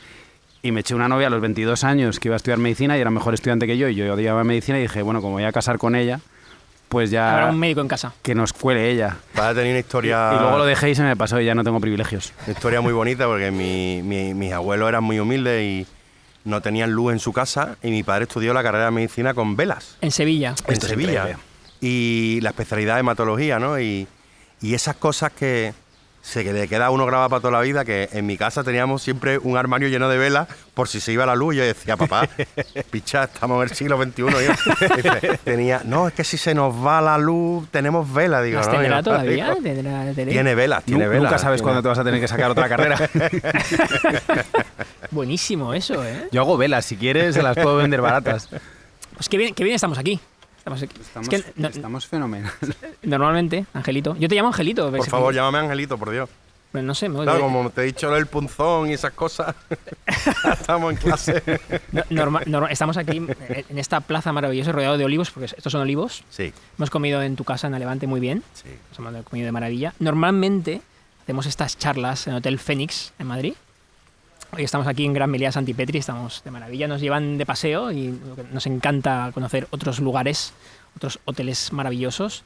[0.62, 3.00] Y me eché una novia a los 22 años que iba a estudiar medicina y
[3.00, 5.52] era mejor estudiante que yo, y yo odiaba medicina y dije, bueno, como voy a
[5.52, 6.20] casar con ella,
[6.90, 8.12] pues ya Habrá un médico en casa.
[8.22, 9.16] que nos cuele ella.
[9.34, 10.32] Vas a tener una historia...
[10.34, 12.32] Y luego lo dejé y se me pasó y ya no tengo privilegios.
[12.46, 15.86] Una historia muy bonita porque mi, mi- mis abuelos eran muy humildes y,
[16.42, 19.56] no tenían luz en su casa y mi padre estudió la carrera de medicina con
[19.56, 20.54] velas En Sevilla.
[20.66, 21.10] en Sevilla.
[21.20, 21.36] increíble.
[21.82, 23.78] Y la especialidad de hematología, ¿no?
[23.78, 24.06] Y,
[24.62, 25.74] y esas cosas que
[26.22, 29.02] se que le queda uno grabado para toda la vida, que en mi casa teníamos
[29.02, 31.56] siempre un armario lleno de velas por si se iba la luz.
[31.56, 32.28] Yo decía, papá,
[32.90, 35.38] picha, estamos en el siglo XXI.
[35.44, 38.44] Tenía, no, es que si se nos va la luz, tenemos velas.
[38.44, 39.50] Digo, ¿Las no, tendrá todavía?
[39.50, 41.24] digo, ¿Tendrá- tendrá- Tiene velas, tiene velas.
[41.24, 42.98] Nunca sabes cuándo te vas a tener que sacar otra carrera.
[45.10, 46.28] Buenísimo eso, ¿eh?
[46.30, 48.48] Yo hago velas, si quieres, se las puedo vender baratas.
[49.14, 50.20] Pues qué bien, qué bien estamos aquí.
[50.60, 50.94] Estamos aquí.
[51.00, 52.52] Estamos, es que no- estamos fenomenal.
[53.02, 54.14] normalmente, Angelito.
[54.18, 54.90] Yo te llamo Angelito.
[54.92, 56.28] Por favor, llámame Angelito, por Dios.
[56.72, 59.56] Pero no sé, me- Claro, como te he dicho del punzón y esas cosas,
[60.52, 61.42] estamos en clase.
[61.92, 65.80] no- norma- norma- estamos aquí en esta plaza maravillosa rodeado de olivos, porque estos son
[65.80, 66.22] olivos.
[66.30, 68.42] Sí, Hemos comido en tu casa en Levante muy bien.
[68.52, 68.68] sí.
[68.90, 69.94] Nos hemos comido de maravilla.
[69.98, 70.80] Normalmente
[71.22, 73.54] hacemos estas charlas en Hotel Fénix en Madrid.
[74.52, 78.18] Hoy estamos aquí en Gran Melía Santipetri, estamos de maravilla, nos llevan de paseo y
[78.52, 80.52] nos encanta conocer otros lugares,
[80.96, 82.42] otros hoteles maravillosos.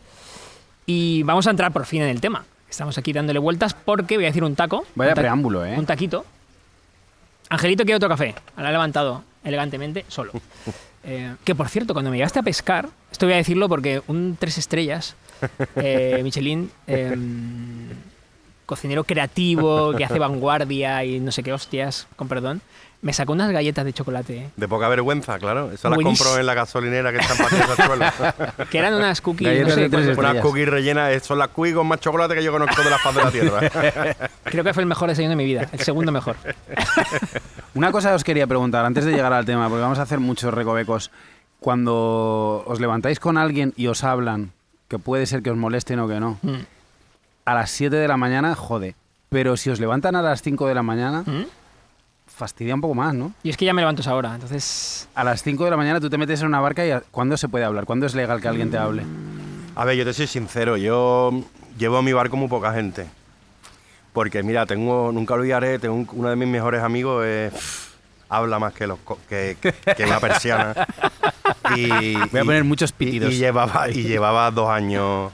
[0.86, 2.44] Y vamos a entrar por fin en el tema.
[2.68, 4.84] Estamos aquí dándole vueltas porque voy a decir un taco.
[4.94, 5.78] Vaya un ta- preámbulo, ¿eh?
[5.78, 6.26] Un taquito.
[7.48, 8.34] Angelito quiere otro café.
[8.56, 10.32] Lo ha levantado elegantemente solo.
[11.06, 14.38] Eh, que por cierto, cuando me llevaste a pescar, esto voy a decirlo porque un
[14.40, 15.16] tres estrellas,
[15.76, 17.14] eh, Michelin, eh,
[18.66, 22.61] cocinero creativo, que hace vanguardia y no sé qué hostias, con perdón,
[23.03, 25.70] me sacó unas galletas de chocolate, De poca vergüenza, claro.
[25.70, 28.66] Esas las compro en la gasolinera que están para al suelo.
[28.70, 29.46] que eran unas cookies.
[29.46, 32.00] Galletas no sé de tres cuánto- Unas cookies rellenas, eh, son las cookies con más
[32.00, 33.61] chocolate que yo conozco de la faz de la tierra.
[34.44, 36.37] creo que fue el mejor desayuno de mi vida, el segundo mejor.
[37.74, 40.55] Una cosa os quería preguntar antes de llegar al tema, porque vamos a hacer muchos
[40.55, 41.11] recovecos.
[41.61, 44.53] Cuando os levantáis con alguien y os hablan,
[44.88, 46.55] que puede ser que os molesten o que no, Mm.
[47.44, 48.94] A las 7 de la mañana, jode.
[49.28, 51.44] Pero si os levantan a las 5 de la mañana, ¿Mm?
[52.26, 53.33] fastidia un poco más, ¿no?
[53.42, 55.76] Y es que ya me levanto a esa hora, entonces A las 5 de la
[55.76, 57.85] mañana tú te metes en una barca y a- ¿cuándo se puede hablar?
[57.85, 59.04] ¿Cuándo es legal que alguien te hable?
[59.76, 61.33] A ver, yo te soy sincero, yo
[61.78, 63.07] llevo a mi barco muy poca gente.
[64.12, 67.88] Porque mira, tengo, nunca olvidaré, tengo un- uno de mis mejores amigos es, pff,
[68.28, 69.57] habla más que, los, co- que,
[69.96, 70.74] que una persiana.
[71.76, 73.33] Y, Voy a y- poner muchos y- pitidos.
[73.33, 75.33] Y, llevaba, y llevaba dos años,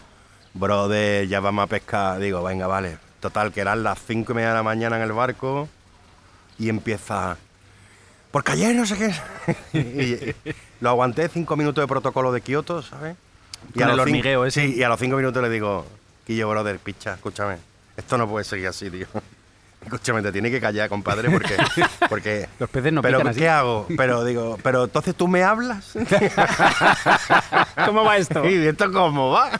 [0.54, 2.18] brother, ya vamos a pescar.
[2.18, 2.98] Digo, venga, vale.
[3.20, 5.68] Total, que eran las cinco y media de la mañana en el barco
[6.58, 7.36] y empieza...
[8.30, 9.78] Porque ayer no sé qué...
[9.78, 13.16] y, y lo aguanté cinco minutos de protocolo de Kioto, ¿sabes?
[13.74, 14.66] Con a el los hormigueo ese.
[14.66, 15.86] Sí, y a los cinco minutos le digo,
[16.26, 17.58] Quillo, brother, picha, escúchame.
[17.96, 19.06] Esto no puede seguir así, tío.
[19.82, 21.56] Escúchame, te tiene que callar, compadre, porque...
[22.10, 23.40] porque Los peces no pero así.
[23.40, 23.86] ¿qué hago?
[23.96, 25.94] Pero digo, pero entonces tú me hablas.
[27.86, 28.48] ¿Cómo va esto?
[28.48, 29.50] ¿Y esto cómo va?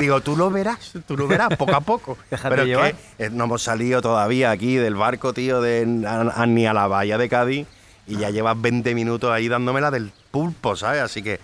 [0.00, 2.18] Digo, tú lo verás, tú lo verás poco a poco.
[2.30, 2.94] Déjate Pero es llevar.
[2.94, 6.72] que eh, no hemos salido todavía aquí del barco, tío, de, a- a- ni a
[6.72, 7.66] la bahía de Cádiz
[8.06, 11.00] y ya llevas 20 minutos ahí dándomela del pulpo, ¿sabes?
[11.02, 11.38] Así que,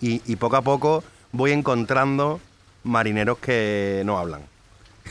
[0.00, 2.40] y, y poco a poco voy encontrando
[2.84, 4.42] marineros que no hablan.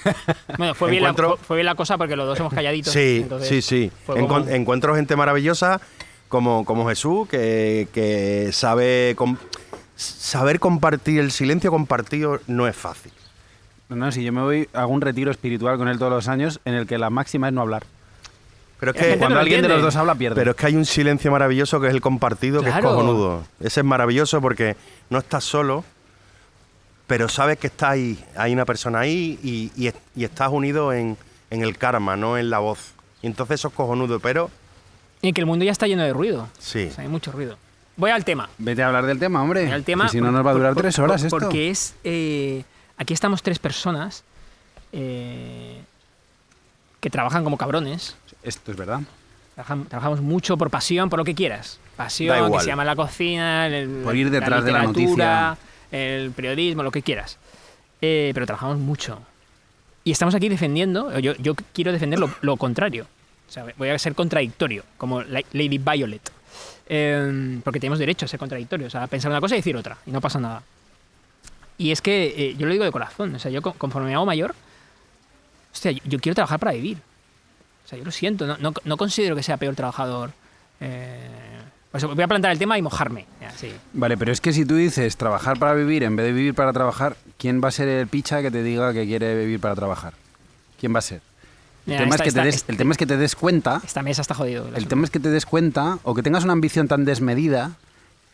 [0.58, 2.94] Bueno, fue bien, la, Encuentro- fue, fue bien la cosa porque los dos somos calladitos.
[2.94, 3.92] Sí, entonces sí, sí.
[4.06, 5.80] como- encuentro gente maravillosa
[6.28, 9.38] como, como Jesús, que, que sabe com-
[9.96, 13.12] saber compartir, el silencio compartido no es fácil.
[13.90, 16.60] No, no, si yo me voy, hago un retiro espiritual con él todos los años
[16.66, 17.84] en el que la máxima es no hablar.
[18.80, 20.36] Pero es que Cuando no alguien de los dos habla, pierde.
[20.36, 23.44] Pero es que hay un silencio maravilloso que es el compartido, que es cojonudo.
[23.60, 24.78] Ese es maravilloso porque
[25.10, 25.84] no estás solo,
[27.10, 30.94] pero sabes que está ahí, hay una persona ahí y, y es- y estás unido
[30.94, 31.18] en,
[31.50, 32.94] en el karma, no en la voz.
[33.22, 34.50] Y entonces eso es cojonudo, pero
[35.22, 36.48] Y que el mundo ya está lleno de ruido.
[36.60, 36.88] sí.
[36.90, 37.58] O sea, hay mucho ruido.
[37.98, 38.48] Voy al tema.
[38.60, 39.70] Vete a hablar del tema, hombre.
[39.70, 40.06] Al tema.
[40.06, 41.38] que si no por- nos va a durar por- tres por- horas esto.
[41.38, 41.96] Porque es.
[42.06, 42.64] eh,
[42.96, 44.24] aquí estamos tres personas
[44.94, 45.82] eh,
[47.00, 48.16] que trabajan como cabrones.
[48.44, 49.02] Esto es verdad.
[49.56, 51.80] Trabajan- trabajamos mucho por pasión, por lo que quieras.
[51.98, 55.58] Da Pasión, que se llama la cocina, el- Por ir detrás de la literatura,
[55.92, 57.38] el periodismo, lo que quieras.
[58.02, 59.22] Eh, pero trabajamos mucho.
[60.04, 63.06] Y estamos aquí defendiendo, yo, yo quiero defender lo, lo contrario.
[63.48, 66.32] O sea, voy a ser contradictorio, como la- Lady Violet.
[66.88, 70.12] Eh, porque tenemos derecho a ser contradictorios, a pensar una cosa y decir otra, y
[70.12, 70.64] no pasa nada.
[71.78, 74.16] Y es que eh, yo lo digo de corazón, o sea, yo co- conforme me
[74.16, 74.56] hago mayor,
[75.74, 76.98] hostia, yo, yo quiero trabajar para vivir.
[77.86, 80.32] O sea, yo lo siento, no, no, no considero que sea peor trabajador.
[80.80, 81.28] Eh,
[81.92, 83.26] pues voy a plantear el tema y mojarme.
[83.58, 83.72] sí.
[83.94, 86.72] Vale, pero es que si tú dices trabajar para vivir en vez de vivir para
[86.74, 90.14] trabajar, ¿quién va a ser el picha que te diga que quiere vivir para trabajar?
[90.80, 91.22] ¿Quién va a ser?
[91.88, 93.36] El, Mira, tema, esta- es que te esta- des, el tema es que te des
[93.36, 94.68] cuenta, Esta mesa está jodido.
[94.76, 97.72] el tema es que te des cuenta o que tengas una ambición tan desmedida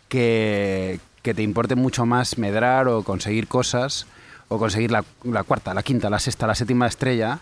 [0.09, 4.05] que, que te importe mucho más medrar o conseguir cosas
[4.49, 7.39] o conseguir la, la cuarta, la quinta, la sexta, la séptima estrella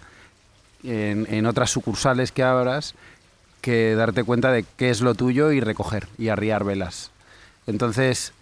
[0.83, 2.95] en, en otras sucursales que abras
[3.63, 7.09] que darte cuenta de qué es lo tuyo y recoger y arriar velas.
[7.65, 8.33] Entonces,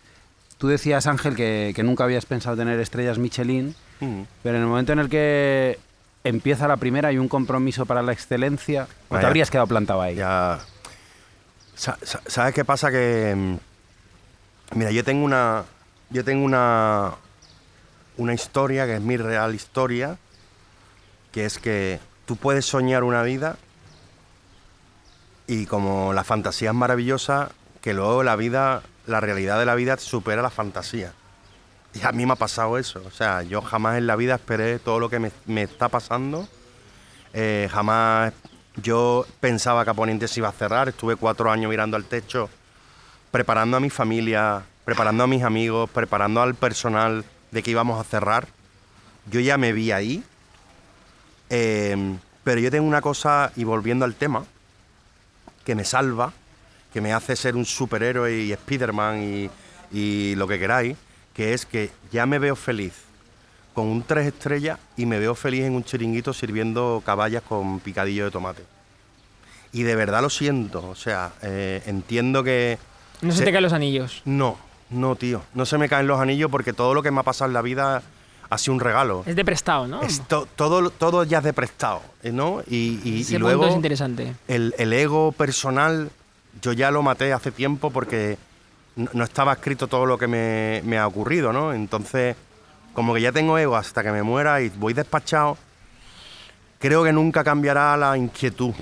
[0.58, 4.24] tú decías, Ángel, que, que nunca habías pensado tener estrellas Michelin, Mm.
[4.42, 5.78] pero en el momento en el que
[6.24, 10.16] empieza la primera y un compromiso para la excelencia, ¿o te habrías quedado plantado ahí?
[10.16, 10.60] Ya.
[11.76, 12.90] Sa- sa- ¿Sabes qué pasa?
[12.90, 13.34] Que.
[13.38, 15.66] mm, Mira, yo tengo una.
[16.10, 17.12] Yo tengo una.
[18.18, 20.18] Una historia que es mi real historia.
[21.32, 23.58] Que es que tú puedes soñar una vida.
[25.52, 28.84] Y como la fantasía es maravillosa, que luego la vida.
[29.06, 31.12] La realidad de la vida supera la fantasía.
[31.94, 33.04] Y a mí me ha pasado eso.
[33.06, 36.48] O sea, yo jamás en la vida esperé todo lo que me, me está pasando.
[37.34, 38.32] Eh, jamás
[38.78, 40.88] yo pensaba que a Poniente se iba a cerrar.
[40.88, 42.50] Estuve cuatro años mirando al techo,
[43.32, 48.10] preparando a mi familia, preparando a mis amigos, preparando al personal de que íbamos a
[48.10, 48.48] cerrar.
[49.30, 50.24] Yo ya me vi ahí.
[51.50, 54.46] Eh, pero yo tengo una cosa, y volviendo al tema,
[55.66, 56.34] que me salva,
[56.94, 59.50] que me hace ser un superhéroe y Spiderman y,
[59.92, 60.98] y lo que queráis,
[61.34, 62.94] que es que ya me veo feliz
[63.74, 68.26] con un tres estrellas y me veo feliz en un chiringuito sirviendo caballas con picadillo
[68.26, 68.64] de tomate.
[69.72, 72.78] Y de verdad lo siento, o sea, eh, entiendo que...
[73.22, 74.22] No se, se- te caen los anillos.
[74.26, 74.58] No,
[74.90, 77.48] no, tío, no se me caen los anillos porque todo lo que me ha pasado
[77.50, 78.04] en la vida
[78.52, 79.24] ha sido un regalo.
[79.26, 80.02] Es de prestado, ¿no?
[80.04, 82.02] Es to- todo, todo ya es de prestado.
[82.24, 82.62] ¿no?
[82.68, 84.36] Y, y- Ese y punto luego es interesante.
[84.48, 86.12] el, el ego personal,
[86.62, 88.38] yo ya lo maté hace tiempo porque
[88.98, 91.74] no, no estaba escrito todo lo que me, me ha ocurrido, ¿no?
[91.74, 92.36] Entonces,
[92.94, 95.58] como que ya tengo ego hasta que me muera y voy despachado,
[96.80, 98.74] creo que nunca cambiará la inquietud.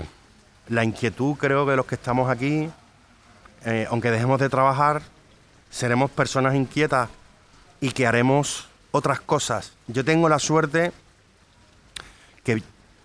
[0.69, 2.69] La inquietud creo que los que estamos aquí,
[3.65, 5.01] eh, aunque dejemos de trabajar,
[5.69, 7.09] seremos personas inquietas
[7.81, 9.73] y que haremos otras cosas.
[9.87, 10.91] Yo tengo la suerte
[12.43, 12.61] que,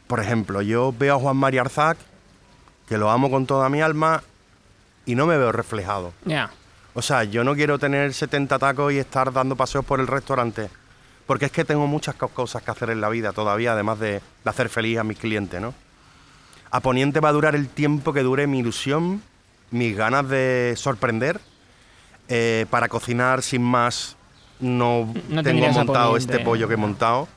[0.07, 1.99] por ejemplo, yo veo a Juan María Arzac,
[2.89, 4.23] que lo amo con toda mi alma,
[5.07, 6.13] y no me veo reflejado.
[6.25, 6.51] Ya.
[6.95, 10.71] O sea, yo no quiero tener 70 tacos y estar dando paseos por el restaurante,
[11.27, 14.13] porque es que tengo muchas co- cosas que hacer en la vida todavía, además de,
[14.45, 15.75] de hacer feliz a mis clientes, ¿no?
[16.71, 19.23] A Poniente va a durar el tiempo que dure mi ilusión,
[19.71, 21.41] mis ganas de sorprender.
[22.29, 24.17] Eh, para cocinar sin más
[24.61, 27.29] no, No tengo montado este pollo que he montado.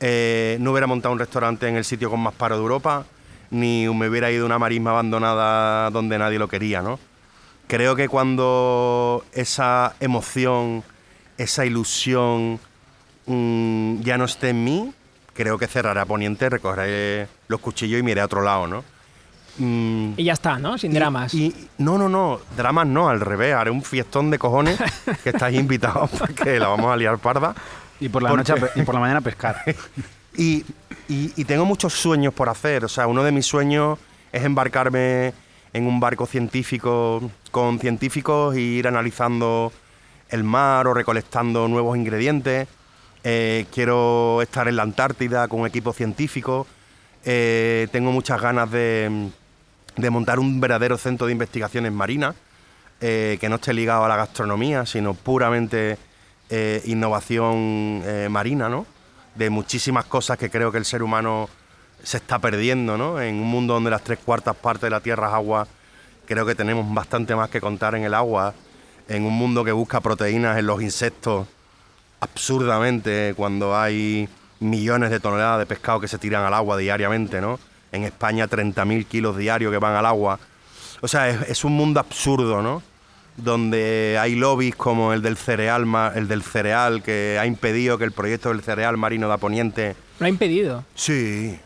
[0.00, 3.06] Eh, no hubiera montado un restaurante en el sitio con más paro de Europa,
[3.50, 6.98] ni me hubiera ido a una marisma abandonada donde nadie lo quería, ¿no?
[7.68, 10.82] Creo que cuando esa emoción,
[11.38, 12.60] esa ilusión
[13.26, 14.92] mm, ya no esté en mí,
[15.32, 18.84] creo que cerraré a Poniente, recogeré los cuchillos y me iré a otro lado, ¿no?
[19.58, 20.76] Mm, Y ya está, ¿no?
[20.78, 21.32] Sin y- dramas.
[21.34, 24.78] Y, no, no, no, dramas no, al revés, haré un fiestón de cojones
[25.22, 27.54] que estáis invitados porque la vamos a liar parda.
[28.00, 29.56] Y por la ¿Por noche y por la mañana a pescar.
[30.36, 30.64] Y,
[31.08, 32.84] y- y tengo muchos sueños por hacer.
[32.84, 34.00] O sea, uno de mis sueños
[34.32, 35.32] es embarcarme
[35.72, 39.72] en un barco científico con científicos e ir analizando
[40.30, 42.66] el mar o recolectando nuevos ingredientes.
[43.22, 46.66] Eh, quiero estar en la Antártida con un equipo científico.
[47.24, 49.28] Eh, tengo muchas ganas de,
[49.96, 52.34] de montar un verdadero centro de investigaciones marinas
[53.00, 55.98] eh, que no esté ligado a la gastronomía, sino puramente
[56.48, 58.86] eh, innovación eh, marina, ¿no?
[59.34, 61.48] De muchísimas cosas que creo que el ser humano
[62.02, 63.20] se está perdiendo, ¿no?
[63.20, 65.66] En un mundo donde las tres cuartas partes de la tierra es agua,
[66.26, 68.54] creo que tenemos bastante más que contar en el agua.
[69.08, 71.46] En un mundo que busca proteínas en los insectos,
[72.20, 74.28] absurdamente, cuando hay
[74.60, 77.58] millones de toneladas de pescado que se tiran al agua diariamente, ¿no?
[77.94, 80.38] En España 30.000 kilos diarios que van al agua.
[81.00, 82.82] O sea, es, es un mundo absurdo, ¿no?
[83.36, 88.12] Donde hay lobbies como el del cereal, el del cereal que ha impedido que el
[88.12, 89.96] proyecto del cereal marino de Poniente.
[90.20, 90.84] Lo ha impedido.
[90.94, 91.58] Sí,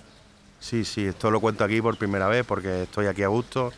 [0.60, 1.06] sí, sí.
[1.06, 3.72] Esto lo cuento aquí por primera vez porque estoy aquí a gusto.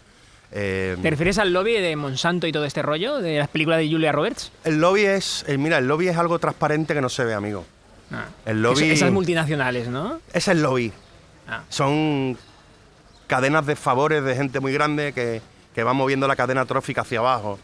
[0.53, 3.19] Eh, ¿Te refieres al lobby de Monsanto y todo este rollo?
[3.19, 4.51] ¿De las películas de Julia Roberts?
[4.65, 7.65] el lobby es, eh, mira, el lobby es algo transparente que no se ve, amigo.
[8.13, 8.25] Ah.
[8.47, 10.21] El lobby- Es- esas multinacionales, ¿no?
[10.33, 10.93] Es el lobby.
[11.51, 11.65] Ah.
[11.69, 12.39] Son
[13.27, 15.43] cadenas de favores de gente muy grande que,
[15.75, 17.59] que va moviendo la cadena trófica hacia abajo.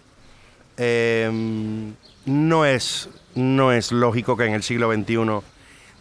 [0.76, 1.30] Eh,
[2.26, 5.40] no, es, no es lógico que en el siglo XXI,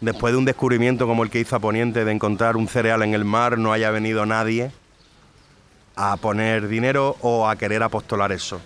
[0.00, 3.14] después de un descubrimiento como el que hizo a Poniente de encontrar un cereal en
[3.14, 4.72] el mar, no haya venido nadie
[5.94, 8.60] a poner dinero o a querer apostolar eso.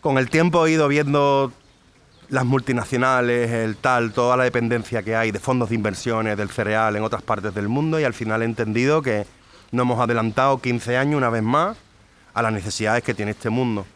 [0.00, 1.52] Con el tiempo he ido viendo
[2.30, 6.96] las multinacionales, el tal, toda la dependencia que hay de fondos de inversiones, del cereal
[6.96, 9.26] en otras partes del mundo y al final he entendido que
[9.72, 11.76] nos hemos adelantado 15 años una vez más
[12.34, 13.86] a las necesidades que tiene este mundo.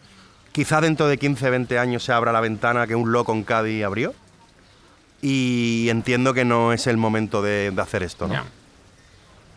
[0.52, 3.84] Quizá dentro de 15, 20 años se abra la ventana que un loco en Cádiz
[3.84, 4.14] abrió
[5.20, 8.28] y entiendo que no es el momento de, hacer esto.
[8.28, 8.42] ¿no?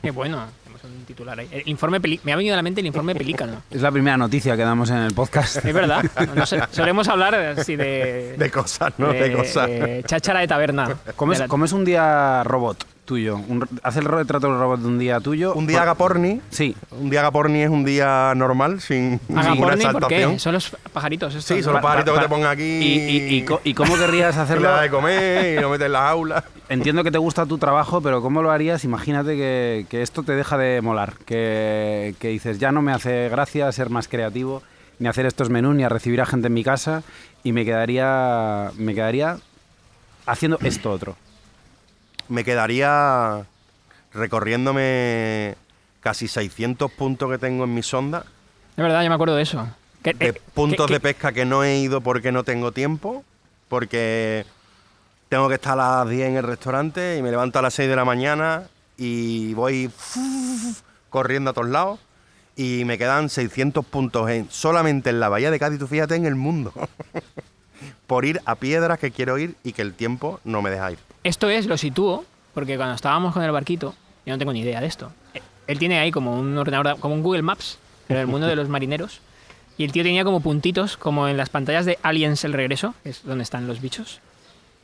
[0.02, 0.46] Qué bueno,
[0.86, 1.48] un titular ahí.
[1.52, 3.64] El informe peli- me ha venido a la mente el informe pelícano.
[3.70, 5.58] Es la primera noticia que damos en el podcast.
[5.66, 6.04] Es verdad.
[6.36, 8.36] No sé, solemos hablar así de.
[8.38, 9.12] De cosas, ¿no?
[9.14, 9.68] De, cosas.
[9.68, 10.96] de cháchara de taberna.
[11.16, 13.38] ¿Cómo es, la- cómo es un día robot tuyo?
[13.38, 15.54] Un- ¿Haz el retrato del robot de un día tuyo?
[15.54, 16.42] Un día Por- agaporni.
[16.50, 16.76] Sí.
[16.92, 20.34] Un día agaporni es un día normal, sin ninguna Agaporni, ¿por exaltación.
[20.34, 20.40] qué?
[20.40, 21.58] Son los pajaritos estos.
[21.58, 22.64] Sí, son los Pa- pajaritos pa- que te pongan aquí.
[22.64, 24.70] ¿Y, y, y y cómo querrías y hacerlo?
[24.70, 26.44] das de comer y lo metes en la aula.
[26.68, 28.84] Entiendo que te gusta tu trabajo, pero ¿cómo lo harías?
[28.84, 33.30] Imagínate que, que esto te deja de molar, que, que dices, ya no me hace
[33.30, 34.64] gracia ser más creativo,
[34.98, 37.04] ni hacer estos menús, ni a recibir a gente en mi casa,
[37.44, 39.38] y me quedaría, me quedaría
[40.26, 41.16] haciendo esto otro.
[42.30, 43.46] Me quedaría
[44.14, 45.56] recorriéndome
[46.00, 48.26] casi 600 puntos que tengo en mi sonda.
[48.78, 49.68] Es verdad, yo me acuerdo de eso.
[50.04, 53.24] Que- de eh, puntos que- de pesca que no he ido porque no tengo tiempo,
[53.70, 54.46] porque
[55.30, 57.90] tengo que estar a las 10 en el restaurante y me levanto a las 6
[57.90, 58.64] de la mañana
[58.98, 59.90] y voy
[61.10, 62.00] corriendo a todos lados
[62.56, 66.26] y me quedan 600 puntos en, solamente en la bahía de Cádiz, tú fíjate en
[66.26, 66.72] el mundo,
[68.08, 71.00] por ir a piedras que quiero ir y que el tiempo no me deja ir.
[71.26, 73.96] Esto es, lo sitúo, porque cuando estábamos con el barquito,
[74.28, 75.12] yo no tengo ni idea de esto.
[75.66, 78.70] Él tiene ahí como un ordenador, como un Google Maps, pero el mundo de los
[78.70, 79.22] marineros.
[79.76, 83.10] Y el tío tenía como puntitos, como en las pantallas de Aliens El Regreso, que
[83.10, 84.22] es donde están los bichos.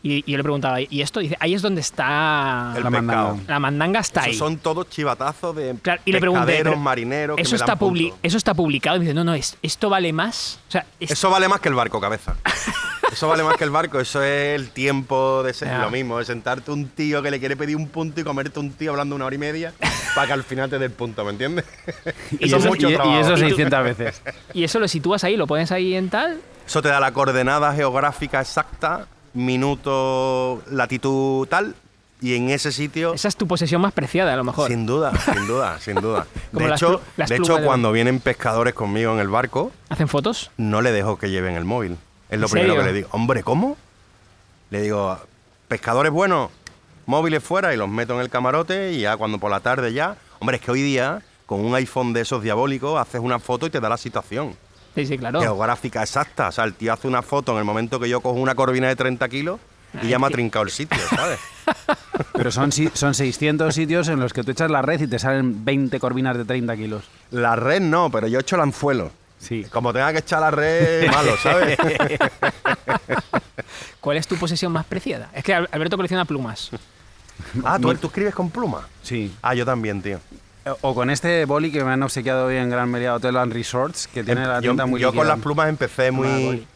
[0.04, 1.20] Y, y yo le preguntaba, ¿y esto?
[1.20, 2.74] Dice, ahí es donde está...
[2.76, 3.36] El La mandanga.
[3.48, 4.34] La mandanga está ahí.
[4.34, 7.36] Son todos chivatazos de Claro, y le pregunté, marineros.
[7.36, 8.20] que Eso me dan está, publi- puntos.
[8.24, 8.98] eso está publicado.
[8.98, 10.60] Y dice, no, no, es- esto vale más.
[10.68, 12.36] O sea, es- Eso vale más que el barco, cabeza.
[13.12, 14.00] Eso vale más que el barco.
[14.00, 15.80] Eso es el tiempo de ser Ya.
[15.80, 18.72] lo mismo, de sentarte un tío que le quiere pedir un punto y comerte un
[18.72, 19.74] tío hablando una hora y media
[20.16, 21.66] para que al final te dé el punto, ¿me entiendes?
[22.40, 23.20] Y eso es mucho y- y trabajo.
[23.20, 24.22] eso Y tú- 600 veces.
[24.54, 26.40] y eso lo sitúas ahí, lo pones ahí en tal.
[26.66, 31.76] Eso te da la coordenada geográfica exacta, minuto, latitud tal,
[32.22, 34.70] y en ese sitio, Esa es tu posesión más preciada, a lo mejor.
[34.70, 36.28] sin duda, sin duda, sin duda.
[36.54, 39.72] Como De hecho, plu- las de hecho de- cuando vienen pescadores conmigo en el barco,
[39.89, 40.52] ¿Hacen fotos?
[40.58, 41.98] no le dejo que lleven el móvil.
[42.30, 42.84] Es lo ¿En primero serio?
[42.86, 43.10] que le digo.
[43.12, 43.76] Hombre, ¿cómo?
[44.70, 45.17] Le digo,
[45.67, 46.50] pescadores buenos,
[47.06, 50.15] móviles fuera y los meto en el camarote y ya cuando por la tarde ya...
[50.39, 53.70] Hombre, es que hoy día con un iPhone de esos diabólicos haces una foto y
[53.70, 54.56] te da la situación
[54.95, 55.39] Sí, sí, claro.
[55.41, 56.49] geográfica exacta.
[56.49, 58.88] O sea, el tío hace una foto en el momento que yo cojo una corvina
[58.88, 59.60] de 30 kilos
[59.95, 61.39] y Ay, ya me ha trincado el sitio, ¿sabes?
[62.34, 65.63] Pero son, son 600 sitios en los que tú echas la red y te salen
[65.65, 67.04] 20 corvinas de 30 kilos.
[67.32, 69.12] La red no, pero yo echo el anzuelo.
[69.39, 69.65] Sí.
[69.71, 71.77] Como tenga que echar la red, malo, ¿sabes?
[73.99, 75.30] ¿Cuál es tu posesión más preciada?
[75.34, 76.71] Es que Al- Alberto colecciona plumas.
[77.63, 78.88] ah, ¿tú, tú escribes con pluma.
[79.04, 79.34] Sí.
[79.41, 80.19] Ah, yo también, tío.
[80.82, 84.08] O con este boli que me han obsequiado hoy en Gran Meliá Hotel and Resorts,
[84.08, 86.67] que tiene la Em, yo tinta muy yo con las plumas empecé muy,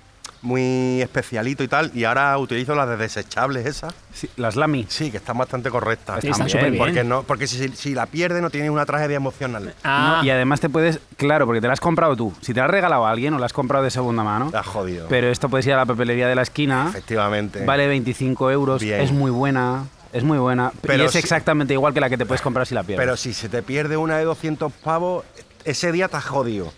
[0.41, 3.93] muy especialito y tal, y ahora utilizo las de desechables esas.
[4.13, 4.85] Sí, las Lamy.
[4.89, 6.21] Sí, que están bastante correctas.
[6.21, 6.83] Sí, están bien, súper bien.
[6.83, 9.73] Porque, no, porque si, si la pierdes no tienes una tragedia emocional.
[9.83, 12.33] Ah, No, y además te puedes, claro, porque te la has comprado tú.
[12.41, 14.57] Si te la has regalado a alguien o la has comprado de segunda mano, Te
[14.57, 15.07] has jodido.
[15.09, 17.63] pero esto puedes ir a la papelería de la esquina, Efectivamente.
[17.65, 19.01] vale 25 euros, Bien.
[19.01, 19.83] es muy buena,
[20.15, 20.71] es muy buena.
[20.81, 23.03] Pero y es si- exactamente igual que la que te puedes comprar si la pierdes.
[23.05, 25.25] Pero si se te pierde una de 200 pavos,
[25.63, 26.71] ese día te has jodido.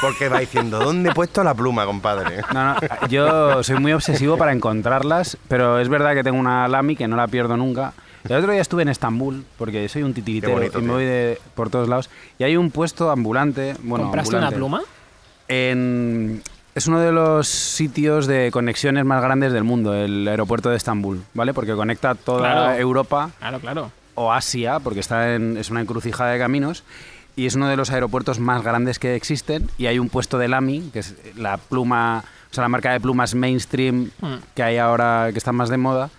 [0.00, 2.42] Porque va diciendo, ¿dónde he puesto la pluma, compadre?
[2.52, 2.76] No, no,
[3.08, 7.16] yo soy muy obsesivo para encontrarlas, pero es verdad que tengo una Lamy que no
[7.16, 7.94] la pierdo nunca.
[8.28, 10.94] El otro día estuve en Estambul, porque soy un titiritero bonito, y me tío.
[10.94, 12.10] voy de, por todos lados.
[12.38, 13.76] Y hay un puesto ambulante.
[13.82, 14.56] Bueno, ¿Compraste ambulante.
[14.56, 14.82] una pluma?
[15.48, 16.42] En-
[16.74, 21.22] es uno de los sitios de conexiones más grandes del mundo, el aeropuerto de Estambul,
[21.34, 21.54] ¿vale?
[21.54, 22.78] Porque conecta toda Claro.
[22.80, 23.92] Europa Claro, claro.
[24.14, 26.84] o Asia, porque está en, es una encrucijada de caminos,
[27.36, 30.48] y es uno de los aeropuertos más grandes que existen, y hay un puesto de
[30.48, 34.34] Lamy, que es la pluma, o sea, la marca de plumas mainstream Mm.
[34.54, 36.10] que hay ahora, que están más de moda,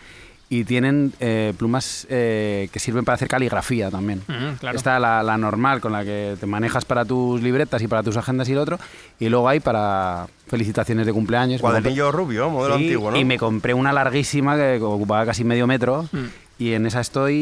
[0.47, 4.21] y tienen eh, plumas eh, que sirven para hacer caligrafía también.
[4.27, 4.77] Mm, claro.
[4.77, 8.15] Está la, la normal, con la que te manejas para tus libretas y para tus
[8.17, 8.77] agendas y el otro,
[9.19, 11.61] y luego hay para felicitaciones de cumpleaños.
[11.61, 13.17] Compré- Cuadernillo rubio, modelo Sí, antiguo, ¿no?
[13.17, 16.25] Y me compré una larguísima que ocupaba casi medio metro Mm.
[16.59, 17.33] y en esa estoy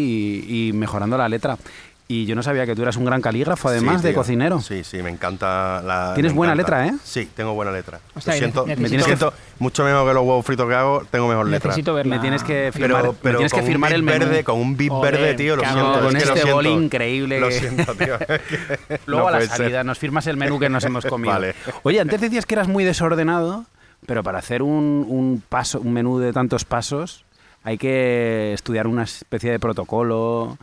[0.48, 1.58] y, y mejorando la letra.
[2.06, 4.60] Y yo no sabía que tú eras un gran calígrafo, además Sí, de cocinero.
[4.60, 6.12] Sí, sí, me encanta la.
[6.14, 6.82] Tienes buena encanta.
[6.82, 7.00] letra, ¿eh?
[7.04, 8.02] Sí, tengo buena letra.
[8.14, 9.18] Lo siento, me tienes que-
[9.60, 11.70] mucho menos que los huevos fritos que hago, tengo mejor letra.
[11.70, 12.16] Necesito verla.
[12.18, 14.20] Me tienes que firmar, Pero, me pero tienes que firmar un el menú.
[14.26, 15.94] verde, con un bit Joder, verde, tío, lo siento.
[16.02, 16.56] Con es que lo este siento.
[16.56, 18.18] boli increíble Lo siento, tío.
[19.06, 19.58] Luego No a la ser.
[19.58, 21.34] salida nos firmas el menú que nos hemos comido.
[21.34, 21.56] Vale.
[21.84, 23.66] Oye, antes decías que eras muy desordenado,
[24.06, 27.24] pero para hacer un, un paso, un menú de tantos pasos,
[27.64, 30.58] hay que estudiar una especie de protocolo.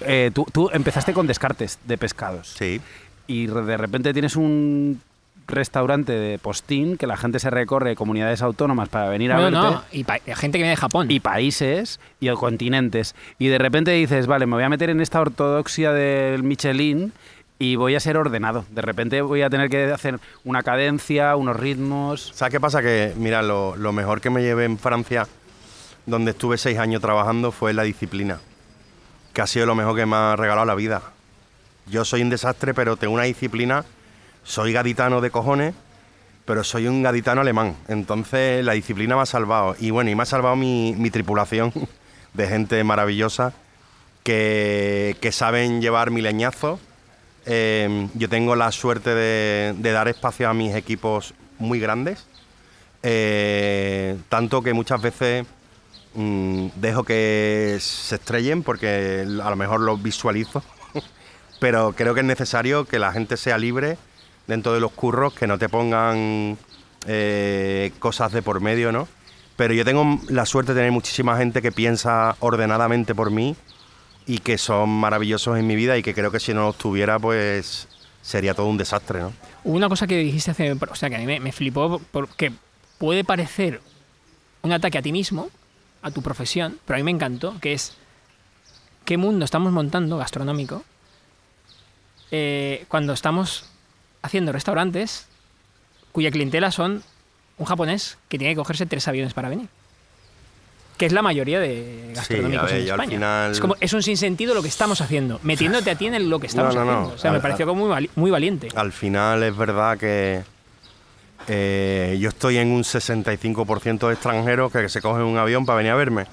[0.00, 2.80] Eh, tú, tú empezaste con descartes de pescados Sí.
[3.26, 5.00] y de repente tienes un
[5.48, 9.56] restaurante de postín que la gente se recorre comunidades autónomas para venir a No, verte.
[9.58, 11.10] no, y gente que viene de Japón.
[11.10, 13.14] y países y continentes.
[13.38, 17.12] Y de repente dices, vale, me voy a meter en esta ortodoxia del Michelin
[17.60, 18.64] y voy a ser ordenado.
[18.70, 22.32] De repente voy a tener que hacer una cadencia, unos ritmos.
[22.34, 22.82] ¿Sabes qué pasa?
[22.82, 25.28] Que, mira, lo, lo mejor que me llevé en Francia,
[26.06, 28.40] donde estuve seis años trabajando, fue la disciplina.
[29.36, 31.02] Que ha sido lo mejor que me ha regalado la vida.
[31.84, 33.84] Yo soy un desastre, pero tengo una disciplina.
[34.44, 35.74] Soy gaditano de cojones,
[36.46, 37.76] pero soy un gaditano alemán.
[37.86, 39.76] Entonces la disciplina me ha salvado.
[39.78, 41.70] Y bueno, y me ha salvado mi, mi tripulación
[42.32, 43.52] de gente maravillosa
[44.22, 46.80] que, que saben llevar mi leñazo.
[47.44, 52.24] Eh, yo tengo la suerte de, de dar espacio a mis equipos muy grandes.
[53.02, 55.44] Eh, tanto que muchas veces
[56.16, 60.62] mm, dejo que se estrellen porque a lo mejor los visualizo.
[61.60, 63.96] Pero creo que es necesario que la gente sea libre
[64.46, 66.58] dentro de los curros, que no te pongan
[67.06, 69.08] eh, cosas de por medio, ¿no?
[69.56, 73.56] Pero yo tengo la suerte de tener muchísima gente que piensa ordenadamente por mí
[74.26, 77.18] y que son maravillosos en mi vida y que creo que si no los tuviera,
[77.18, 77.88] pues
[78.20, 79.32] sería todo un desastre, ¿no?
[79.64, 80.72] Una cosa que dijiste hace.
[80.72, 82.52] O sea, que a mí me flipó porque
[82.98, 83.80] puede parecer
[84.62, 85.48] un ataque a ti mismo,
[86.02, 87.94] a tu profesión, pero a mí me encantó, que es.
[89.04, 90.82] ¿Qué mundo estamos montando gastronómico
[92.30, 93.64] eh, cuando estamos
[94.22, 95.26] haciendo restaurantes
[96.12, 97.02] cuya clientela son
[97.58, 99.68] un japonés que tiene que cogerse tres aviones para venir?
[100.96, 103.10] Que es la mayoría de gastronómicos ver, en al España.
[103.10, 106.40] final- Es, como, es un sinsentido lo que estamos haciendo, metiéndote a ti en lo
[106.40, 106.96] que estamos No, no, no.
[106.98, 107.14] haciendo.
[107.14, 108.68] O sea, me pareció como muy, muy valiente.
[108.74, 110.42] Al final es verdad que
[111.48, 115.92] eh, yo estoy en un 65% de extranjeros que se cogen un avión para venir
[115.92, 116.26] a verme.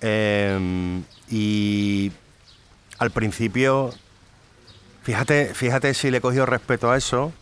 [0.00, 1.00] Eh,
[1.30, 2.12] y
[2.98, 3.92] al principio,
[5.02, 7.32] fíjate, fíjate si le he cogido respeto a eso,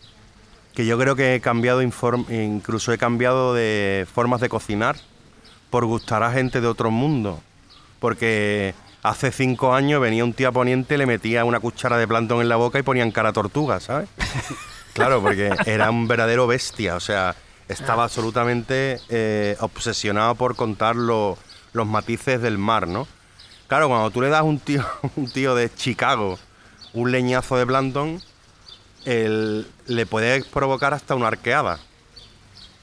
[0.73, 4.97] que yo creo que he cambiado, incluso he cambiado de formas de cocinar
[5.69, 7.41] por gustar a gente de otro mundo.
[7.99, 12.41] Porque hace cinco años venía un tío a Poniente, le metía una cuchara de plantón
[12.41, 14.09] en la boca y ponían cara tortuga, ¿sabes?
[14.95, 17.35] Claro, porque era un verdadero bestia, o sea,
[17.67, 21.37] estaba absolutamente eh, obsesionado por contar lo-
[21.73, 23.07] los matices del mar, ¿no?
[23.67, 24.85] Claro, cuando tú le das a un tío,
[25.17, 26.39] un tío de Chicago
[26.93, 28.21] un leñazo de plantón,
[29.03, 31.77] el- le puede provocar hasta una arqueada.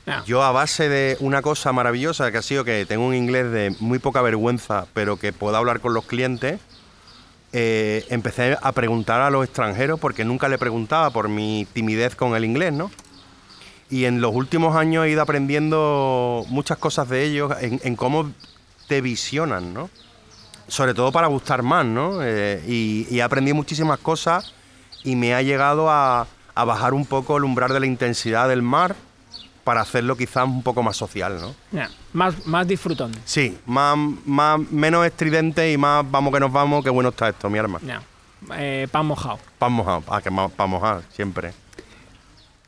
[0.07, 0.23] Ah.
[0.27, 3.75] Yo a base de una cosa maravillosa que ha sido que tengo un inglés de
[3.81, 6.61] muy poca vergüenza, pero que puedo hablar con los clientes,
[7.53, 12.35] eh, empecé a preguntar a los extranjeros porque nunca le preguntaba por mi timidez con
[12.35, 12.91] el inglés, ¿no?
[13.91, 18.33] Y en los últimos años he ido aprendiendo muchas cosas de ellos, en, en cómo
[18.89, 19.91] te visionan, ¿no?
[20.67, 22.23] Sobre todo para gustar más, ¿no?
[22.23, 24.55] Eh, y, y he aprendido muchísimas cosas
[25.05, 28.97] y me ha llegado a bajar un poco el umbral de la intensidad del mar
[29.65, 31.55] para hacerlo quizás un poco más social, ¿no?
[31.71, 33.13] Ya, Más, más disfrutón.
[33.25, 33.97] Sí, más,
[34.27, 37.79] más, menos estridente y más vamos que nos vamos, qué bueno está esto, mi arma.
[37.87, 38.03] Ya.
[38.57, 39.39] Eh, pan mojado.
[39.59, 41.53] Pan mojado, ah, que pan mojado, siempre.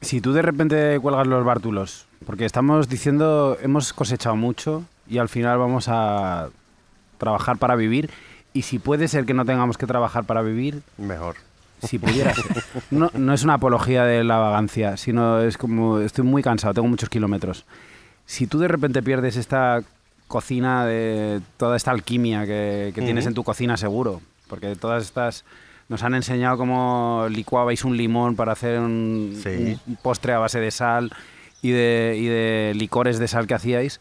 [0.01, 5.29] Si tú de repente cuelgas los bártulos, porque estamos diciendo, hemos cosechado mucho y al
[5.29, 6.49] final vamos a
[7.19, 8.11] trabajar para vivir.
[8.53, 11.37] Y si puede ser que no tengamos que trabajar para vivir, Mejor.
[11.87, 12.45] Si pudiera ser.
[12.91, 16.89] No, no es una apología de la vagancia, sino es como estoy muy cansado, tengo
[16.89, 17.65] muchos kilómetros.
[18.27, 19.83] Si tú de repente pierdes esta
[20.29, 25.45] cocina de toda esta alquimia que, que tienes en tu cocina seguro, porque todas estas
[25.89, 29.79] nos han enseñado cómo licuabais un limón para hacer un, Sí.
[29.87, 31.13] un postre a base de sal
[31.61, 34.01] y de, y de licores de sal que hacíais.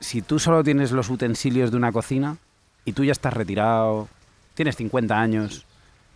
[0.00, 2.36] Si tú solo tienes los utensilios de una cocina
[2.84, 4.08] y tú ya estás retirado,
[4.54, 5.65] tienes 50 años,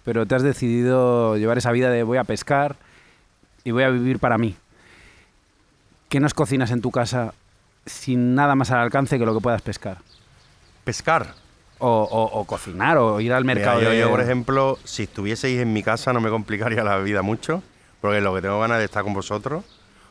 [0.04, 2.76] pero te has decidido llevar esa vida de voy a pescar
[3.64, 4.56] y voy a vivir para mí.
[6.08, 7.34] ¿Qué nos cocinas en tu casa
[7.86, 9.98] sin nada más al alcance que lo que puedas pescar?
[10.84, 11.34] Pescar.
[11.78, 13.80] O, o- o cocinar, o ir al Mira, mercado.
[13.80, 17.22] yo, de- yo, por ejemplo, si estuvieseis en mi casa no me complicaría la vida
[17.22, 17.62] mucho,
[18.00, 19.64] porque lo que tengo ganas de estar con vosotros.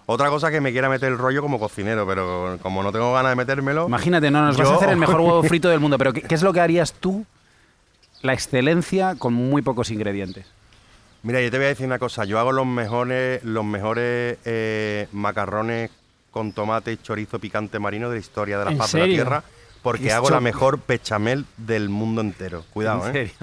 [0.08, 3.32] Otra cosa que me quiera meter el rollo como cocinero, pero como no tengo ganas
[3.34, 3.86] de metérmelo...
[3.88, 6.34] Imagínate, no, nos vas a hacer el mejor huevo frito del mundo, pero ¿qué, qué
[6.34, 7.24] es lo que harías tú?
[8.22, 10.46] La excelencia con muy pocos ingredientes.
[11.24, 12.26] Mira, yo te voy a decir una cosa.
[12.26, 15.92] Yo hago los mejores, los mejores eh, macarrones
[16.32, 19.06] con tomate y chorizo picante marino de la historia de la ¿En faz de la
[19.06, 19.44] tierra,
[19.82, 22.64] porque hago la mejor bechamel del mundo entero.
[22.72, 23.34] Cuidado, ¿En ¿eh?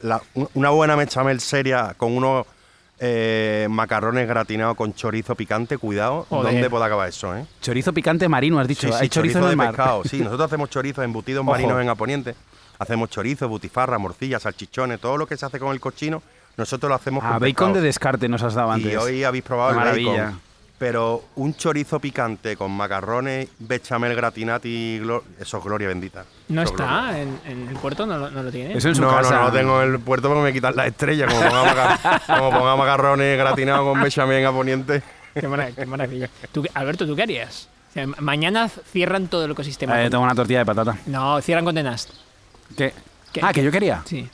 [0.00, 2.46] La- un- una buena bechamel seria con unos
[2.98, 6.52] eh, macarrones gratinados con chorizo picante, cuidado, Joder.
[6.52, 7.44] ¿dónde puede acabar eso, eh?
[7.60, 8.86] Chorizo picante marino, has dicho.
[8.86, 9.68] Sí, sí, Hay chorizo, de mar.
[9.68, 10.02] pescado.
[10.04, 11.50] Sí, nosotros hacemos chorizos embutidos Ojo.
[11.50, 12.34] marinos en Aponiente.
[12.78, 16.22] Hacemos chorizo, butifarra, morcilla, salchichones, todo lo que se hace con el cochino,
[16.56, 18.90] Nosotros lo hacemos Ah, con bacon de descarte nos has dado antes.
[18.92, 20.24] Y hoy habéis probado Qué el maravilla.
[20.24, 20.40] bacon.
[20.78, 25.00] Pero un chorizo picante con macarrones, bechamel gratinati,
[25.40, 26.24] eso es gloria bendita.
[26.48, 28.76] No Eso está en, en el puerto, no lo, no lo tiene.
[28.76, 29.30] Eso en su no, casa.
[29.36, 31.32] no, no lo tengo en el puerto porque me quitan las estrellas.
[31.32, 35.02] Como ponga, maca- como ponga macarrones gratinados con bechamel a poniente.
[35.34, 36.28] Qué, mara- qué maravilla.
[36.52, 37.68] Tú Alberto, ¿tú qué harías?
[37.90, 40.02] O sea, ma- mañana cierran todo el ecosistema.
[40.04, 40.98] Eh, tengo una tortilla de patata.
[41.06, 42.10] No, cierran con The Nast.
[42.76, 42.92] ¿Qué?
[43.32, 44.02] ¿Qué- ah, que yo quería.
[44.06, 44.28] Sí.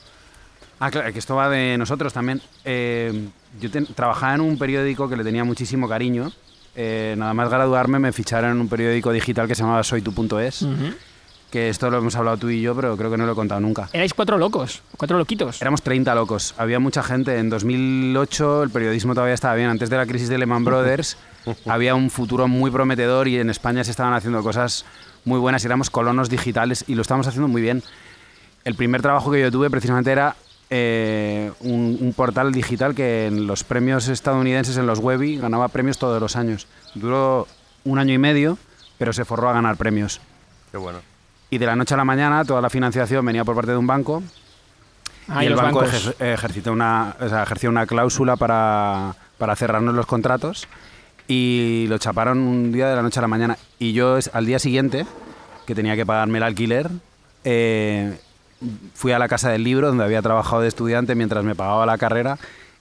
[0.79, 2.41] Ah, claro, que esto va de nosotros también.
[2.65, 3.27] Eh,
[3.59, 6.31] yo trabajaba en un periódico que le tenía muchísimo cariño.
[6.75, 10.93] Eh, nada más graduarme me ficharon en un periódico digital que se llamaba soytu.es, Ujú.
[11.51, 13.61] que esto lo hemos hablado tú y yo, pero creo que no lo he contado
[13.61, 13.87] nunca.
[13.93, 15.61] Erais cuatro locos, cuatro loquitos.
[15.61, 17.37] Éramos 30 locos, había mucha gente.
[17.37, 19.69] En 2008 el periodismo todavía estaba bien.
[19.69, 21.15] Antes de la crisis de Lehman Brothers
[21.67, 24.85] había un futuro muy prometedor y en España se estaban haciendo cosas
[25.25, 27.83] muy buenas éramos colonos digitales y lo estábamos haciendo muy bien.
[28.65, 30.35] El primer trabajo que yo tuve precisamente era
[30.69, 35.97] eh, un, un portal digital que en los premios estadounidenses, en los Webby, ganaba premios
[35.97, 36.67] todos los años.
[36.95, 37.47] Duró
[37.83, 38.57] un año y medio,
[38.97, 40.21] pero se forró a ganar premios.
[40.71, 40.99] Qué bueno.
[41.49, 43.85] Y de la noche a la mañana toda la financiación venía por parte de un
[43.87, 44.23] banco
[45.29, 50.05] Ah, y el banco ejer- una, o sea, ejerció una cláusula para, para cerrarnos los
[50.05, 50.67] contratos
[51.29, 53.57] y lo chaparon un día de la noche a la mañana.
[53.79, 55.05] Y yo al día siguiente,
[55.65, 56.89] que tenía que pagarme el alquiler,
[57.45, 58.17] eh,
[58.93, 61.97] fui a la casa del libro donde había trabajado de estudiante mientras me pagaba la
[61.97, 62.37] carrera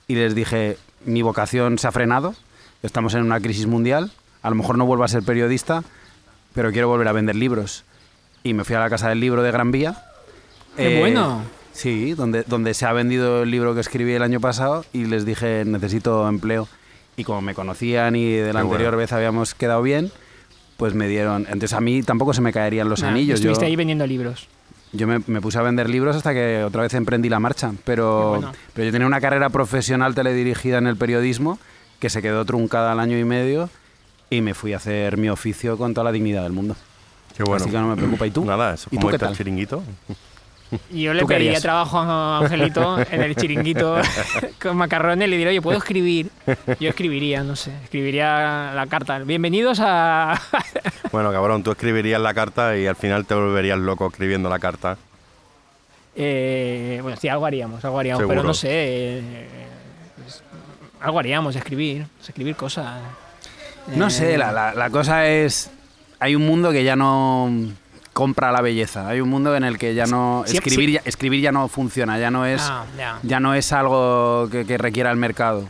[0.08, 2.34] y les dije, mi vocación se ha frenado,
[2.82, 4.10] estamos en una crisis mundial,
[4.42, 5.82] a lo mejor no vuelvo a ser periodista,
[6.54, 7.84] pero quiero volver a vender libros.
[8.44, 10.02] Y me fui a la casa del libro de Gran Vía.
[10.76, 11.42] ¡Qué bueno!
[11.72, 15.24] Sí, donde, donde se ha vendido el libro que escribí el año pasado y les
[15.24, 16.68] dije necesito empleo.
[17.16, 18.98] Y como me conocían y de la Qué anterior bueno.
[18.98, 20.10] vez habíamos quedado bien,
[20.76, 21.42] pues me dieron...
[21.44, 23.40] Entonces a mí tampoco se me caerían los Nah, anillos.
[23.40, 24.48] Yo, Estuviste ahí vendiendo libros.
[24.92, 27.72] Yo me, me puse a vender libros hasta que otra vez emprendí la marcha.
[27.84, 28.52] Pero, bueno.
[28.74, 31.58] pero yo tenía una carrera profesional teledirigida en el periodismo
[31.98, 33.70] que se quedó truncada al año y medio
[34.28, 36.76] y me fui a hacer mi oficio con toda la dignidad del mundo.
[37.36, 37.62] Qué bueno.
[37.64, 38.26] Así que no me preocupa.
[38.26, 38.44] ¿Y tú?
[38.44, 39.36] Nada, eso ¿Y como tú qué tal?
[39.36, 39.82] chiringuito.
[40.90, 41.62] Y yo le ¿Tú qué pediría harías?
[41.62, 43.96] trabajo a Angelito en el chiringuito
[44.62, 46.30] con macarrones y le diría, oye, ¿puedo escribir?
[46.80, 49.18] Yo escribiría, no sé, escribiría la carta.
[49.20, 50.40] Bienvenidos a...
[51.12, 54.96] Bueno, cabrón, tú escribirías la carta y al final te volverías loco escribiendo la carta.
[56.14, 58.68] Eh, bueno, sí, algo haríamos, algo haríamos, pero no sé.
[58.70, 59.46] eh,
[60.22, 60.42] pues,
[61.00, 63.00] algo haríamos, escribir, escribir cosas.
[63.94, 65.70] No Eh, sé, la, la- la cosa es.
[66.18, 67.50] Hay un mundo que ya no
[68.12, 69.08] compra la belleza.
[69.08, 70.44] Hay un mundo en el que ya no.
[70.46, 70.92] Escribir, sí.
[70.94, 73.18] ya, escribir ya no funciona, ya no es, Ah, ya.
[73.22, 75.68] ya no es algo que, que requiera el mercado.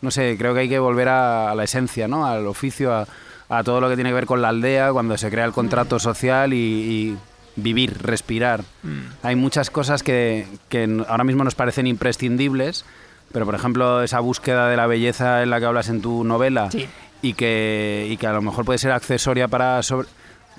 [0.00, 2.26] No sé, creo que hay que volver a, a la esencia, ¿no?
[2.26, 3.06] Al oficio, a,
[3.48, 5.98] a todo lo que tiene que ver con la aldea, cuando se crea el contrato
[5.98, 7.16] social y, y
[7.56, 8.62] vivir, respirar.
[8.84, 9.00] Mm.
[9.24, 12.84] Hay muchas cosas que, que ahora mismo nos parecen imprescindibles,
[13.32, 16.70] pero por ejemplo esa búsqueda de la belleza en la que hablas en tu novela
[16.70, 16.86] Sí.
[17.22, 19.82] y, que, y que a lo mejor puede ser accesoria para...
[19.82, 20.06] sobre-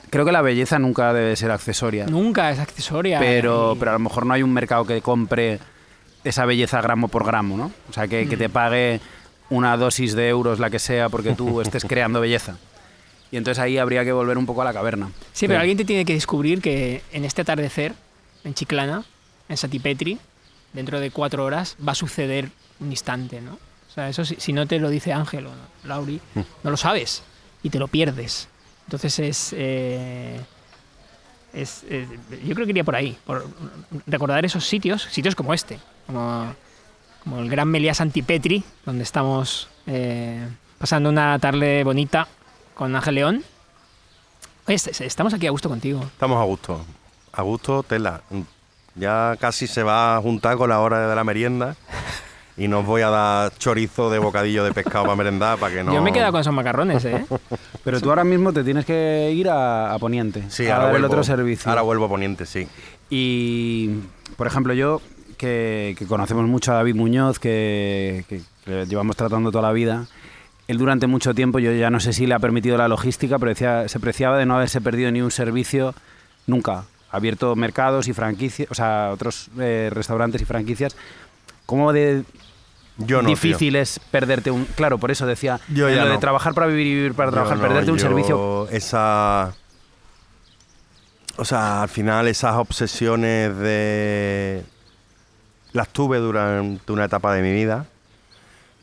[0.10, 3.20] Creo que la belleza nunca debe ser accesoria, Nunca es accesoria.
[3.20, 5.60] pero, y- pero a lo mejor no hay un mercado que compre
[6.24, 7.72] esa belleza gramo por gramo, ¿no?
[7.90, 8.40] O sea, que, que Mm.
[8.40, 9.00] te pague
[9.50, 12.58] una dosis de euros, la que sea, porque tú estés creando belleza.
[13.32, 15.12] Y entonces ahí habría que volver un poco a la caverna.
[15.34, 17.94] Sí, pero alguien te tiene que descubrir que en este atardecer,
[18.44, 19.04] en Chiclana,
[19.48, 20.18] en Satipetri,
[20.74, 23.54] dentro de cuatro horas, va a suceder un instante, ¿no?
[23.54, 25.52] O sea, eso si, si no te lo dice Ángel o
[25.88, 26.20] Lauri,
[26.64, 27.24] no lo sabes
[27.64, 28.48] y te lo pierdes.
[28.90, 29.54] Entonces es...
[29.56, 30.40] eh,
[31.54, 32.08] es, eh,
[32.44, 33.46] yo creo que iría por ahí, por
[34.08, 35.78] recordar esos sitios, sitios como este,
[36.08, 36.56] como,
[37.40, 40.48] el Gran Meliá Santipetri, donde estamos eh,
[40.80, 42.28] pasando una tarde bonita
[42.74, 43.44] con Ángel León.
[44.68, 46.02] Oye, est- estamos aquí a gusto contigo.
[46.04, 46.84] Estamos a gusto.
[47.32, 48.22] A gusto, tela.
[48.96, 51.76] Ya casi se va a juntar con la hora de la merienda
[52.60, 55.94] y nos voy a dar chorizo de bocadillo de pescado para merendar para que no...
[55.94, 57.26] Yo me he quedado con esos macarrones, ¿eh?
[57.84, 60.96] Pero tú ahora mismo te tienes que ir a, a Poniente, Sí, a ahora dar
[60.96, 61.70] el vuelvo, otro servicio.
[61.70, 62.68] Ahora vuelvo a Poniente, sí.
[63.10, 63.90] Y,
[64.38, 65.02] por ejemplo, yo,
[65.38, 70.06] que, que conocemos mucho a David Muñoz, que, que- que llevamos tratando toda la vida,
[70.68, 73.50] él durante mucho tiempo, yo ya no sé si le ha permitido la logística, pero
[73.50, 75.96] decía, se preciaba de no haberse perdido ni un servicio
[76.46, 76.84] nunca.
[77.12, 80.96] Ha abierto mercados y franquicias, o sea, otros eh, restaurantes y franquicias.
[81.66, 82.24] ¿Cómo de
[83.00, 83.36] Yo no, tío.
[83.36, 84.66] difícil es perderte un...
[84.66, 87.30] Claro, por eso decía, Yo en ya lo de trabajar para vivir y vivir para
[87.30, 88.68] Yo trabajar, no, perderte un yo servicio...
[88.70, 89.54] Esa.
[91.38, 94.64] O sea, al final esas obsesiones de.
[95.72, 97.86] Las tuve durante una etapa de mi vida.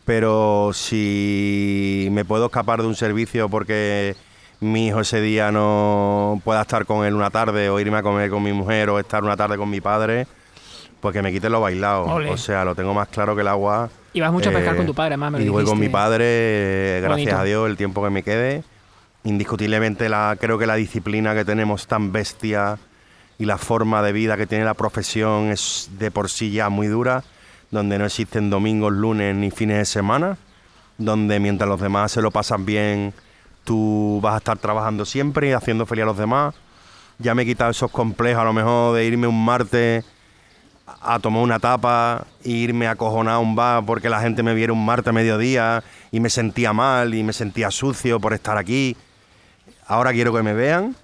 [0.07, 4.17] Pero si me puedo escapar de un servicio porque
[4.61, 8.31] mi hijo ese día no pueda estar con él una tarde o irme a comer
[8.31, 10.27] con mi mujer o estar una tarde con mi padre,
[11.01, 12.05] Pues que me quiten lo bailado.
[12.07, 13.91] O sea, lo tengo más claro que el agua.
[14.13, 15.79] Y vas mucho a pescar Eh, con tu padre, además me lo Y voy con
[15.79, 17.39] mi padre, eh, gracias Bonito.
[17.39, 18.65] a Dios, el tiempo que me quede.
[19.25, 22.79] Indiscutiblemente la, creo que la disciplina que tenemos tan bestia
[23.39, 26.87] y la forma de vida que tiene la profesión es de por sí ya muy
[26.87, 27.25] dura,
[27.71, 30.39] donde no existen domingos, lunes ni fines de semana,
[30.97, 33.13] donde mientras los demás se lo pasan bien,
[33.65, 36.55] tú vas a estar trabajando siempre y haciendo feliz a los demás.
[37.19, 40.05] Ya me he quitado esos complejos a lo mejor de irme un martes
[40.87, 44.73] a tomar una tapa e irme acojonado a un bar porque la gente me viera
[44.73, 45.83] un martes a mediodía
[46.13, 48.97] y me sentía mal y me sentía sucio por estar aquí.
[49.89, 50.95] Ahora quiero que me vean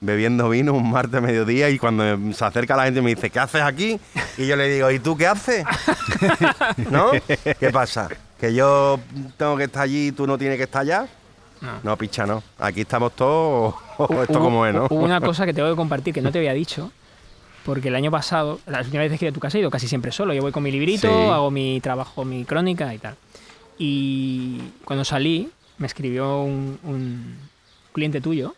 [0.00, 3.40] bebiendo vino un martes a mediodía y cuando se acerca la gente me dice, ¿qué
[3.40, 3.98] haces aquí?
[4.36, 5.64] Y yo le digo, ¿y tú qué haces?
[6.90, 7.10] ¿No?
[7.58, 8.08] ¿Qué pasa?
[8.40, 9.00] ¿Que yo
[9.36, 11.06] tengo que estar allí y tú no tienes que estar allá?
[11.60, 11.72] No.
[11.82, 12.40] No, picha, no.
[12.60, 14.06] Aquí estamos todos, esto
[14.38, 14.86] Hubo- como es, ¿no?
[14.88, 16.92] Hubo una cosa que tengo que compartir que no te había dicho,
[17.64, 19.70] porque el año pasado, las últimas veces que he ido a tu casa he ido
[19.70, 20.32] casi siempre solo.
[20.34, 21.30] Yo voy con mi librito, Sí.
[21.30, 23.16] hago mi trabajo, mi crónica y tal.
[23.78, 27.36] Y cuando salí, me escribió un, un
[27.92, 28.54] cliente tuyo.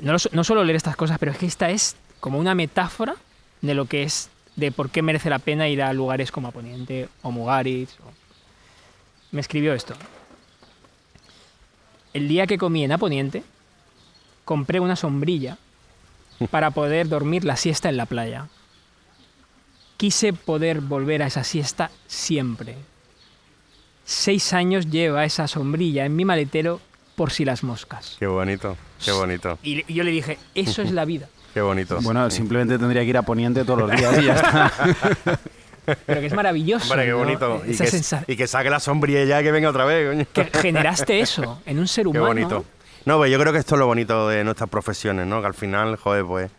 [0.00, 3.16] No, lo no suelo leer estas cosas, pero es que esta es como una metáfora
[3.62, 7.08] de lo que es, de por qué merece la pena ir a lugares como Aponiente
[7.22, 7.94] o Mugaritz.
[8.00, 8.12] o-
[9.32, 9.94] Me escribió esto.
[12.14, 13.42] El día que comí en Aponiente,
[14.44, 15.58] compré una sombrilla
[16.50, 18.46] para poder dormir la siesta en la playa.
[19.96, 22.76] Quise poder volver a esa siesta siempre.
[24.04, 26.80] Seis años lleva esa sombrilla en mi maletero
[27.16, 28.16] por si las moscas.
[28.18, 31.28] Qué bonito, qué bonito, Y yo le dije, eso es la vida.
[31.54, 31.98] qué bonito.
[32.02, 34.72] Bueno, simplemente tendría que ir a Poniente todos los días y ya está.
[36.06, 36.90] Pero que es maravilloso.
[36.92, 37.18] Hombre, qué ¿no?
[37.18, 37.62] bonito.
[37.66, 40.06] Y Esa que, sensa- y que saque la sombrilla ya y que venga otra vez,
[40.08, 40.26] coño.
[40.32, 42.26] que generaste eso en un ser Qué humano.
[42.26, 42.64] bonito.
[43.04, 45.40] No, pues yo creo que esto es lo bonito de nuestras profesiones, ¿no?
[45.40, 46.50] Que al final, joder, pues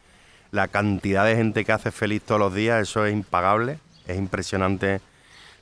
[0.52, 3.80] la cantidad de gente que hace feliz todos los días, eso es impagable.
[4.08, 5.02] Es impresionante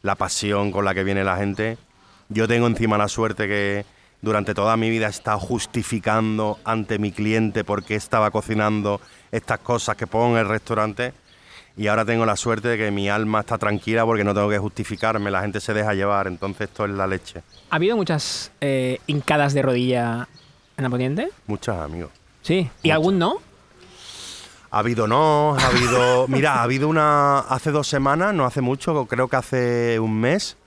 [0.02, 1.78] la pasión con la que viene la gente.
[2.30, 3.86] Yo tengo encima la suerte que
[4.22, 9.02] durante toda mi vida he estado justificando ante mi cliente por qué estaba cocinando
[9.32, 11.14] estas cosas que pongo en el restaurante.
[11.76, 14.58] Y ahora tengo la suerte de que mi alma está tranquila porque no tengo que
[14.58, 17.44] justificarme, la gente se deja llevar, entonces esto es la leche.
[17.70, 20.28] ¿Ha habido muchas eh, hincadas de rodilla
[20.78, 21.30] en la poniente?
[21.48, 22.12] Muchos amigos.
[22.42, 22.70] Sí.
[22.84, 22.96] ¿Y Muchas.
[22.96, 23.34] algún no?
[24.70, 26.26] Ha habido no, ha habido.
[26.30, 27.40] Mira, ha habido una.
[27.40, 30.58] Hace dos semanas, no hace mucho, creo que hace un mes.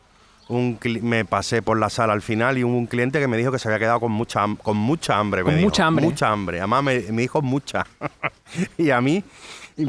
[0.48, 3.52] Un, me pasé por la sala al final y hubo un cliente que me dijo
[3.52, 5.42] que se había quedado con mucha, con mucha hambre.
[5.42, 5.66] me Con dijo.
[5.68, 6.04] mucha hambre.
[6.04, 6.58] Mucha hambre.
[6.58, 7.86] Además, me, me dijo mucha.
[8.78, 9.22] y a mí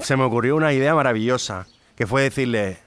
[0.03, 1.65] se me ocurrió una idea maravillosa,
[1.95, 2.77] que fue decirle: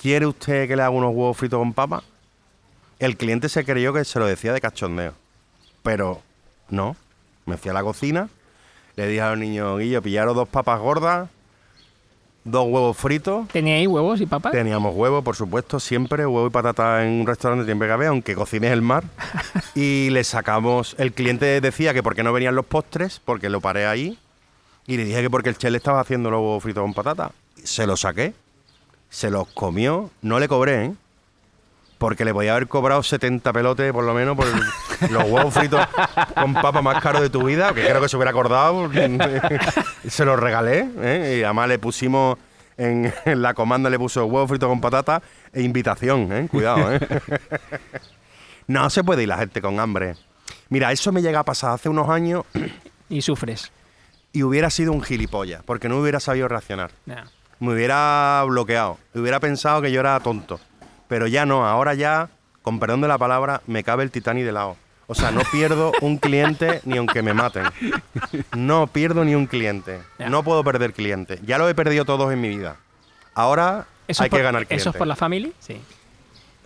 [0.00, 2.02] ¿Quiere usted que le haga unos huevos fritos con papa?
[2.98, 5.12] El cliente se creyó que se lo decía de cachondeo.
[5.82, 6.22] Pero
[6.70, 6.96] no.
[7.46, 8.28] Me fui a la cocina,
[8.96, 11.28] le dije a los niños, Guillo, pillaron dos papas gordas,
[12.44, 13.48] dos huevos fritos.
[13.48, 14.52] ¿Tenía ahí huevos y papas?
[14.52, 18.34] Teníamos huevo, por supuesto, siempre, huevo y patata en un restaurante siempre que había, aunque
[18.34, 19.04] cocines el mar.
[19.74, 23.60] y le sacamos, el cliente decía que por qué no venían los postres, porque lo
[23.60, 24.18] paré ahí.
[24.86, 27.32] Y le dije que porque el chef le estaba haciendo los huevos fritos con patata.
[27.62, 28.34] Se los saqué,
[29.08, 30.92] se los comió, no le cobré, ¿eh?
[32.00, 35.86] Porque le podía haber cobrado 70 pelotes, por lo menos, por el- los huevos fritos
[36.34, 38.90] con papa más caros de tu vida, que creo que se hubiera acordado.
[40.08, 41.36] se los regalé, ¿eh?
[41.40, 42.38] Y además le pusimos
[42.78, 45.20] en, en la comanda, le puso huevos fritos con patata
[45.52, 46.48] e invitación, ¿eh?
[46.50, 47.00] Cuidado, ¿eh?
[48.66, 50.14] no se puede ir la gente con hambre.
[50.70, 52.44] Mira, eso me llega a pasar hace unos años
[53.10, 53.72] Y sufres.
[54.32, 56.90] y hubiera sido un gilipollas, porque no hubiera sabido reaccionar
[57.58, 60.58] me hubiera bloqueado, hubiera pensado que yo era tonto.
[61.10, 62.30] Pero ya no, ahora ya,
[62.62, 64.76] con perdón de la palabra, me cabe el Titanic de lado.
[65.08, 67.64] O sea, no pierdo un cliente ni aunque me maten.
[68.56, 69.98] No pierdo ni un cliente.
[70.28, 71.40] No puedo perder clientes.
[71.44, 72.76] Ya lo he perdido todos en mi vida.
[73.34, 74.82] Ahora ¿Eso hay por, que ganar clientes.
[74.82, 75.50] ¿Eso es por la familia?
[75.58, 75.80] Sí.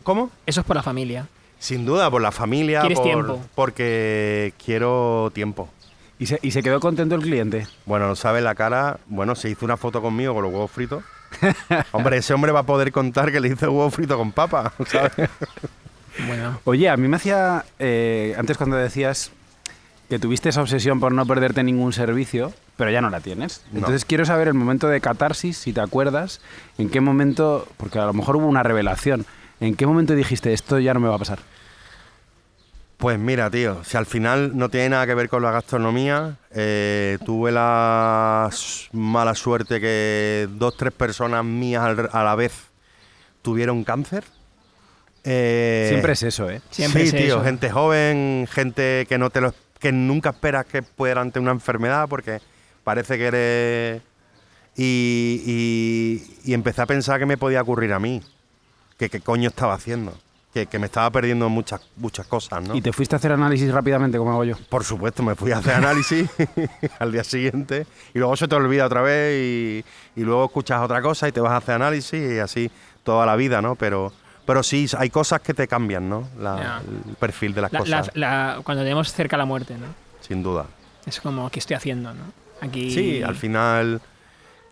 [0.03, 0.30] ¿Cómo?
[0.45, 1.26] Eso es por la familia.
[1.59, 2.80] Sin duda, por la familia.
[2.80, 3.42] ¿Quieres por- tiempo?
[3.55, 5.70] Porque quiero tiempo.
[6.18, 7.66] ¿Y se, y se quedó contento el cliente.
[7.86, 8.99] Bueno, no sabes la cara.
[9.07, 11.03] Bueno, se hizo una foto conmigo con los huevos fritos.
[11.93, 15.12] Hombre, ese hombre va a poder contar que le hice huevos fritos con papa, ¿sabes?
[16.26, 16.61] Bueno.
[16.64, 19.32] Oye, a mí me hacía, eh, antes cuando decías
[20.09, 23.62] que tuviste esa obsesión por no perderte ningún servicio, pero ya no la tienes.
[23.72, 23.78] No.
[23.78, 26.41] Entonces quiero saber el momento de catarsis, si te acuerdas,
[26.78, 29.26] en qué momento, porque a lo mejor hubo una revelación,
[29.61, 31.39] en qué momento dijiste esto ya no me va a pasar.
[33.05, 37.18] Pues mira, tío, si al final no tiene nada que ver con la gastronomía, eh,
[37.26, 38.48] tuve la
[38.92, 42.55] mala suerte que dos, tres personas mías al- a la vez
[43.42, 44.24] tuvieron cáncer.
[45.22, 46.62] Eh, Siempre es eso, ¿eh?
[46.70, 47.44] Siempre sí, es tío, eso.
[47.44, 52.09] gente joven, gente que no te lo, que nunca esperas que pueda ante una enfermedad
[52.09, 52.40] porque
[52.84, 54.02] parece que eres
[54.76, 58.22] Y, y- y empecé a pensar que me podía ocurrir a mí.
[58.98, 60.18] Que qué coño estaba haciendo.
[60.55, 62.76] Que, que me estaba perdiendo muchas, muchas cosas, ¿no?
[62.76, 64.55] Y te fuiste a hacer análisis rápidamente, como hago yo.
[64.68, 66.30] Por supuesto, me fui a hacer análisis
[67.00, 69.84] al día siguiente y luego se te olvida otra vez y,
[70.14, 72.70] y luego escuchas otra cosa y te vas a hacer análisis y así
[73.02, 73.74] toda la vida, ¿no?
[73.74, 74.12] Pero,
[74.46, 76.28] pero sí, hay cosas que te cambian, ¿no?
[76.38, 76.82] La- Ya.
[77.09, 79.86] El perfil de las La- cosas, la- la- cuando tenemos cerca la muerte, ¿no?
[80.20, 80.66] sin duda.
[81.05, 82.22] Es como, ¿qué estoy haciendo, no?
[82.61, 82.92] Aquí...
[82.92, 84.00] Sí, al final,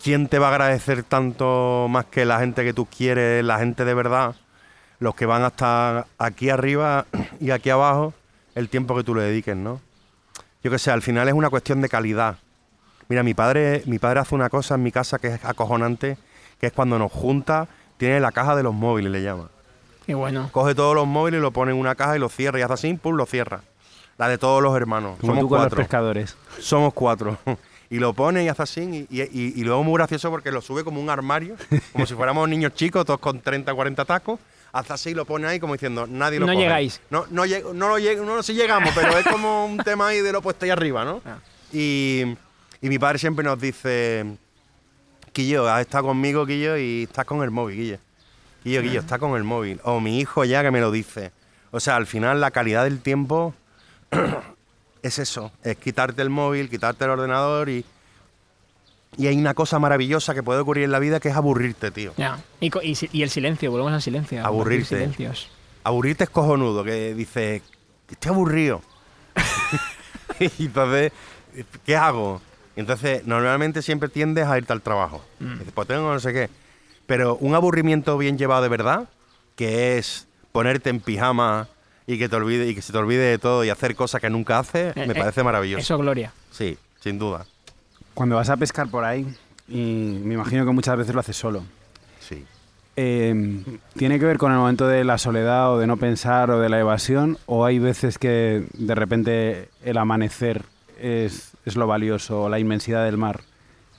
[0.03, 3.85] ¿quién te va a agradecer tanto más que la gente que tú quieres, la gente
[3.85, 4.37] de verdad?
[5.03, 7.07] Los que van hasta aquí arriba
[7.41, 8.15] y aquí abajo,
[8.55, 9.81] el tiempo que tú le dediques, ¿no?
[10.63, 12.37] Yo qué sé, al final es una cuestión de calidad.
[13.09, 16.17] Mira, mi padre, mi padre hace una cosa en mi casa que es acojonante,
[16.61, 19.49] que es cuando nos junta, tiene la caja de los móviles, le llama.
[20.07, 20.49] Qué bueno.
[20.53, 22.75] Coge todos los móviles y lo pone en una caja y lo cierra y hace
[22.75, 23.63] así, pum, lo cierra.
[24.19, 25.19] La de todos los hermanos.
[25.21, 25.77] Como Somos tú con cuatro.
[25.79, 26.37] los pescadores.
[26.61, 27.39] Somos cuatro.
[27.91, 29.07] Y lo pone y hace así.
[29.11, 31.57] Y, y- y luego muy gracioso porque lo sube como un armario,
[31.93, 34.39] como si fuéramos niños chicos, todos con 30, 40 tacos.
[34.73, 36.65] Hace así y lo pone ahí como diciendo, nadie lo No coge.
[36.65, 37.01] llegáis.
[37.11, 40.21] No, no, lleg- no lo lleg- no, sí llegamos, pero es como un tema ahí
[40.21, 41.21] de lo puesto ahí arriba, ¿no?
[41.27, 41.37] Ah.
[41.73, 42.23] Y,
[42.81, 44.25] y mi padre siempre nos dice,
[45.33, 47.99] Quillo, has estado conmigo, Quillo, y estás con el móvil, Quillo.
[48.63, 49.81] Quillo, Quillo, está con el móvil.
[49.85, 51.33] O mi hijo ya que me lo dice.
[51.71, 53.55] O sea, al final la calidad del tiempo
[55.03, 57.85] es eso, es quitarte el móvil, quitarte el ordenador y,
[59.17, 62.15] y hay una cosa maravillosa que puede ocurrir en la vida que es aburrirte, tío.
[62.17, 62.39] Ya.
[62.61, 62.71] Y,
[63.13, 64.45] y el silencio, volvemos al silencio.
[64.45, 64.97] Aburrirte.
[64.97, 65.51] Silencios.
[65.85, 67.63] Aburrirte es cojonudo, que dices,
[68.11, 68.83] estoy aburrido.
[70.59, 71.13] y entonces,
[71.85, 72.41] ¿qué hago?
[72.77, 75.23] Entonces, normalmente siempre tiendes a irte al trabajo.
[75.41, 75.59] Mm.
[75.59, 76.49] Dices, pues tengo no sé qué.
[77.07, 79.09] Pero un aburrimiento bien llevado de verdad,
[79.57, 81.69] que es ponerte en pijama
[82.07, 84.31] y que te olvide y que se te olvide de todo y hacer cosas que
[84.31, 85.81] nunca haces, Eh, me eh, parece maravilloso.
[85.83, 86.33] Eso, Gloria.
[86.51, 87.45] Sí, sin duda.
[88.15, 89.27] Cuando vas a pescar por ahí,
[89.69, 91.63] y me imagino que muchas veces lo haces solo,
[92.21, 92.45] Sí.
[92.97, 93.63] eh,
[93.97, 96.69] ¿tiene que ver con el momento de la soledad o de no pensar o de
[96.69, 97.39] la evasión?
[97.47, 100.65] ¿O hay veces que de repente el amanecer
[101.01, 103.41] es, es lo valioso o la inmensidad del mar?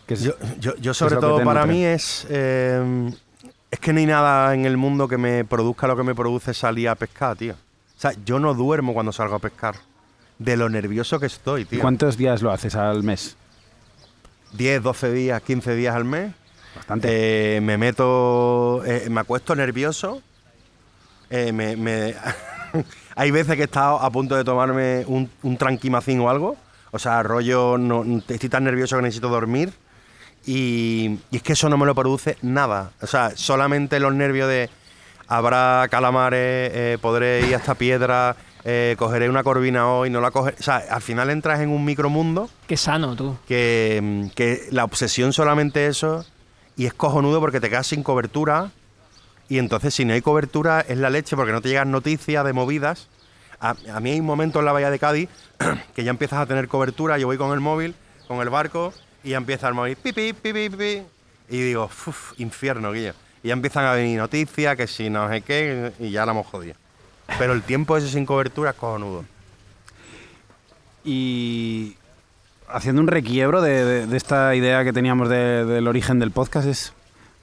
[0.07, 1.73] Que es- Yo, yo, yo sobre todo para nutre.
[1.75, 2.27] mí es...
[2.29, 3.11] eh,
[3.71, 6.53] es que no hay nada en el mundo que me produzca lo que me produce
[6.53, 7.53] salir a pescar, tío.
[7.53, 9.75] O sea, yo no duermo cuando salgo a pescar.
[10.37, 11.79] De lo nervioso que estoy, tío.
[11.79, 13.35] ¿Cuántos días lo haces al mes?
[14.53, 16.31] 10, 12 días, 15 días al mes.
[16.75, 17.57] Bastante.
[17.57, 18.83] Eh, me meto...
[18.85, 20.21] eh, me acuesto nervioso.
[21.29, 22.15] Eh, me, me-
[23.15, 26.55] hay veces que he estado a punto de tomarme un, un tranquimacín o algo.
[26.91, 29.73] O sea, rollo, no, estoy tan nervioso que necesito dormir.
[30.45, 32.91] Y, y es que eso no me lo produce nada.
[33.01, 34.69] O sea, solamente los nervios de
[35.27, 38.35] habrá calamares, eh, podré ir hasta piedra,
[38.65, 40.55] eh, cogeré una corvina hoy, no la cogeré.
[40.59, 43.35] O sea, al final entras en un micromundo Qué sano, tú.
[43.47, 46.25] que, mm, que la obsesión solamente eso
[46.75, 48.71] y es cojonudo porque te quedas sin cobertura
[49.49, 52.53] y entonces si no hay cobertura es la leche porque no te llegan noticias de
[52.53, 53.07] movidas.
[53.59, 55.29] A, a mí hay un momento en la bahía de Cádiz
[55.95, 57.95] que ya empiezas a tener cobertura, yo voy con el móvil,
[58.27, 58.93] con el barco
[59.23, 61.01] y ya empieza el móvil pipi, pipi, pipi
[61.49, 63.13] y digo, "Uf, infierno, Guillo.
[63.43, 66.47] Y ya empiezan a venir noticias que si no sé qué y ya la hemos
[66.47, 66.75] jodido.
[67.37, 69.25] Pero el tiempo ese sin cobertura es cojonudo.
[71.03, 71.95] Y
[72.69, 76.67] haciendo un requiebro de, de- de esta idea que teníamos de- del origen del podcast
[76.67, 76.93] es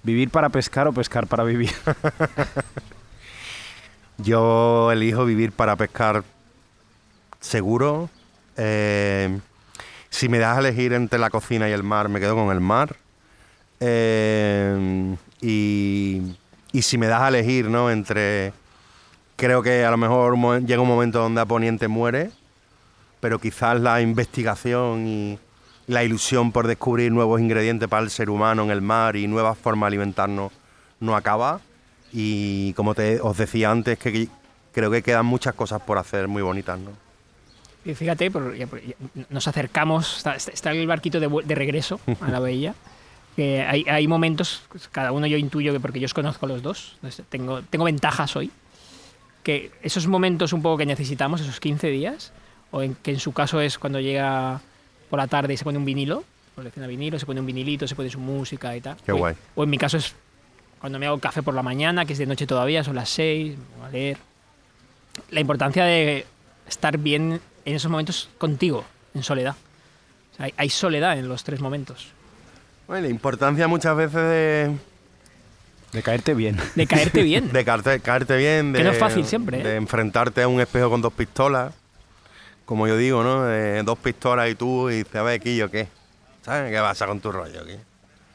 [0.03, 1.73] vivir para pescar o pescar para vivir.
[4.19, 6.25] Yo elijo vivir para pescar
[7.41, 8.11] seguro.
[8.57, 9.39] Eh,
[10.11, 12.61] si me das a elegir entre la cocina y el mar, me quedo con el
[12.61, 12.97] mar.
[13.81, 16.37] Eh, y,
[16.73, 17.91] y si me das a elegir, ¿no?
[17.91, 18.53] Entre.
[19.41, 20.37] Creo que a lo mejor
[20.67, 22.31] llega un momento donde a Poniente muere,
[23.21, 25.39] pero quizás la investigación y
[25.87, 29.57] la ilusión por descubrir nuevos ingredientes para el ser humano en el mar y nuevas
[29.57, 30.53] formas de alimentarnos
[31.01, 31.61] no acaba.
[32.13, 34.29] Y como te, os decía antes, que
[34.73, 36.91] creo que quedan muchas cosas por hacer muy bonitas, ¿no?
[37.85, 38.95] Y fíjate, por- ya- por- ya
[39.31, 42.75] nos acercamos, está, está- el barquito de, de regreso a la bahía.
[43.37, 46.49] Que hay, hay momentos, pues, cada uno yo intuyo que porque yo os conozco a
[46.51, 46.99] los dos,
[47.31, 48.51] tengo, tengo ventajas hoy,
[49.43, 52.33] que esos momentos un poco que necesitamos, esos 15 días,
[52.71, 54.61] o en, que en su caso es cuando llega
[55.09, 56.25] por la tarde y se pone un vinilo,
[56.55, 58.97] colecciona vinilo, se pone un vinilito, se pone su música y tal.
[59.05, 59.35] Qué O- guay.
[59.55, 60.15] O en mi caso es
[60.79, 63.57] cuando me hago café por la mañana, que es de noche todavía, son las 6,
[63.59, 64.19] me pongo a leer.
[65.31, 66.25] La importancia de
[66.69, 68.85] estar bien en esos momentos contigo,
[69.15, 69.57] en soledad.
[70.33, 72.09] O sea, hay, hay soledad en los tres momentos.
[72.87, 74.77] Bueno, la importancia muchas veces de,
[75.93, 76.57] De caerte bien.
[76.75, 77.53] De caerte bien.
[77.53, 79.65] de caerte, caerte bien, de, Que no es fácil siempre, ¿eh?
[79.65, 81.75] de enfrentarte a un espejo con dos pistolas,
[82.65, 83.45] como yo digo, ¿no?
[83.45, 85.89] De dos pistolas y tú y dices, a ver, Quillo, ¿qué?
[86.43, 86.71] ¿Sabes?
[86.73, 87.65] ¿Qué pasa con tu rollo?
[87.65, 87.79] Quillo?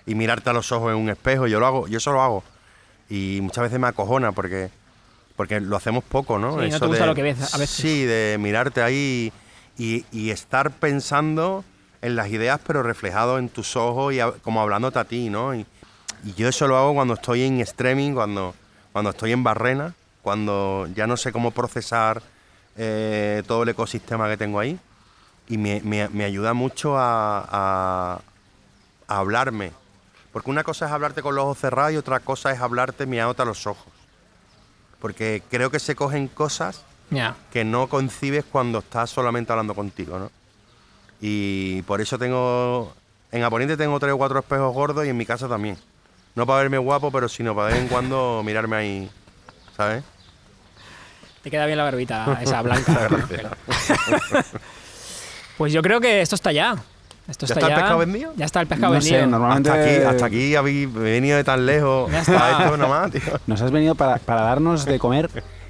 [0.08, 1.48] y mirarte a los ojos en un espejo.
[1.48, 2.44] Yo lo hago, yo eso lo hago.
[3.10, 4.70] Y muchas veces me acojona porque,
[5.36, 6.52] porque lo hacemos poco, ¿no?
[6.52, 7.76] Sí, no Eso te gusta de- lo que ves a veces.
[7.76, 9.34] Sí, de mirarte ahí
[9.80, 11.64] y, y estar pensando
[12.04, 15.56] en las ideas, pero reflejado en tus ojos y a- como hablándote a ti, ¿no?
[15.56, 15.66] Y,
[16.26, 18.54] y yo eso lo hago cuando estoy en streaming, cuando,
[18.92, 22.22] cuando estoy en barrena, cuando ya no sé cómo procesar
[22.78, 24.80] eh, todo el ecosistema que tengo ahí.
[25.48, 28.20] Y me, me- me ayuda mucho a, a-
[29.08, 29.72] a hablarme.
[30.34, 33.44] Porque una cosa es hablarte con los ojos cerrados y otra cosa es hablarte mirándote
[33.44, 33.86] a los ojos.
[35.00, 36.82] Porque creo que se cogen cosas
[37.54, 40.32] que no concibes cuando estás solamente hablando contigo, ¿no?
[41.22, 42.94] Y por eso tengo,
[43.32, 45.78] en Aponiente tengo tres o cuatro espejos gordos y en mi casa también.
[46.36, 49.10] No para verme guapo, pero sino para de vez en cuando mirarme ahí,
[49.78, 50.04] ¿sabes?
[51.42, 53.08] Te queda bien la barbita esa blanca.
[55.58, 56.76] pues yo creo que esto está ya.
[57.28, 58.34] Esto ¿Ya está está el pescado vendido?
[58.36, 59.32] Ya está el pescado No sé, vendido.
[59.32, 62.46] normalmente- Hasta aquí, hasta aquí habéis venido de tan lejos Ya está.
[62.60, 63.22] a esto nomás, tío.
[63.48, 65.30] Nos has venido para, para darnos de comer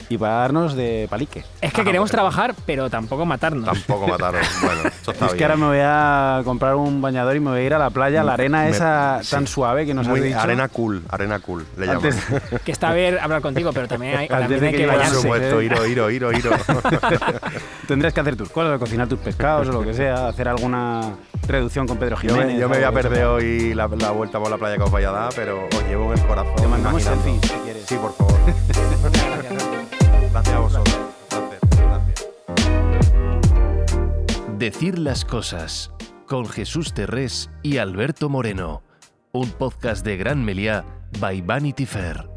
[0.09, 1.43] y para darnos de palique.
[1.61, 3.65] Es que Ah, queremos trabajar, pero tampoco matarnos.
[3.65, 4.41] Tampoco mataron.
[4.61, 5.51] Bueno, eso está Es que bien.
[5.51, 8.23] ahora me voy a comprar un bañador y me voy a ir a la playa,
[8.23, 9.31] la arena Me- esa sí.
[9.31, 10.39] tan suave que nos has Muy- dicho.
[10.39, 11.89] arena cool, arena cool, le.
[11.89, 12.17] Antes,
[12.63, 14.91] Que está bien hablar contigo, pero también hay, Antes también de hay que que llegue
[14.91, 15.21] Por bañarse.
[15.21, 16.51] supuesto, iro, iro, iro, iro.
[17.87, 21.01] tendrías que hacer tus cosas, cocinar tus pescados o lo que sea, hacer alguna
[21.47, 22.53] reducción con Pedro Yo Jiménez.
[22.55, 23.09] me, yo me voy a de eso.
[23.09, 25.83] perder hoy la, la vuelta por la playa que os vaya a dar, pero os
[25.87, 26.55] llevo en el corazón.
[26.55, 27.85] Te mandamos selfies, si quieres.
[27.85, 28.35] Sí, por favor.
[30.35, 30.97] Gracias a vosotros.
[34.57, 35.93] Decir las cosas
[36.27, 38.83] con Jesús Terrés y Alberto Moreno.
[39.31, 40.83] Un podcast de Gran Meliá
[41.21, 42.34] by Vanity Fair.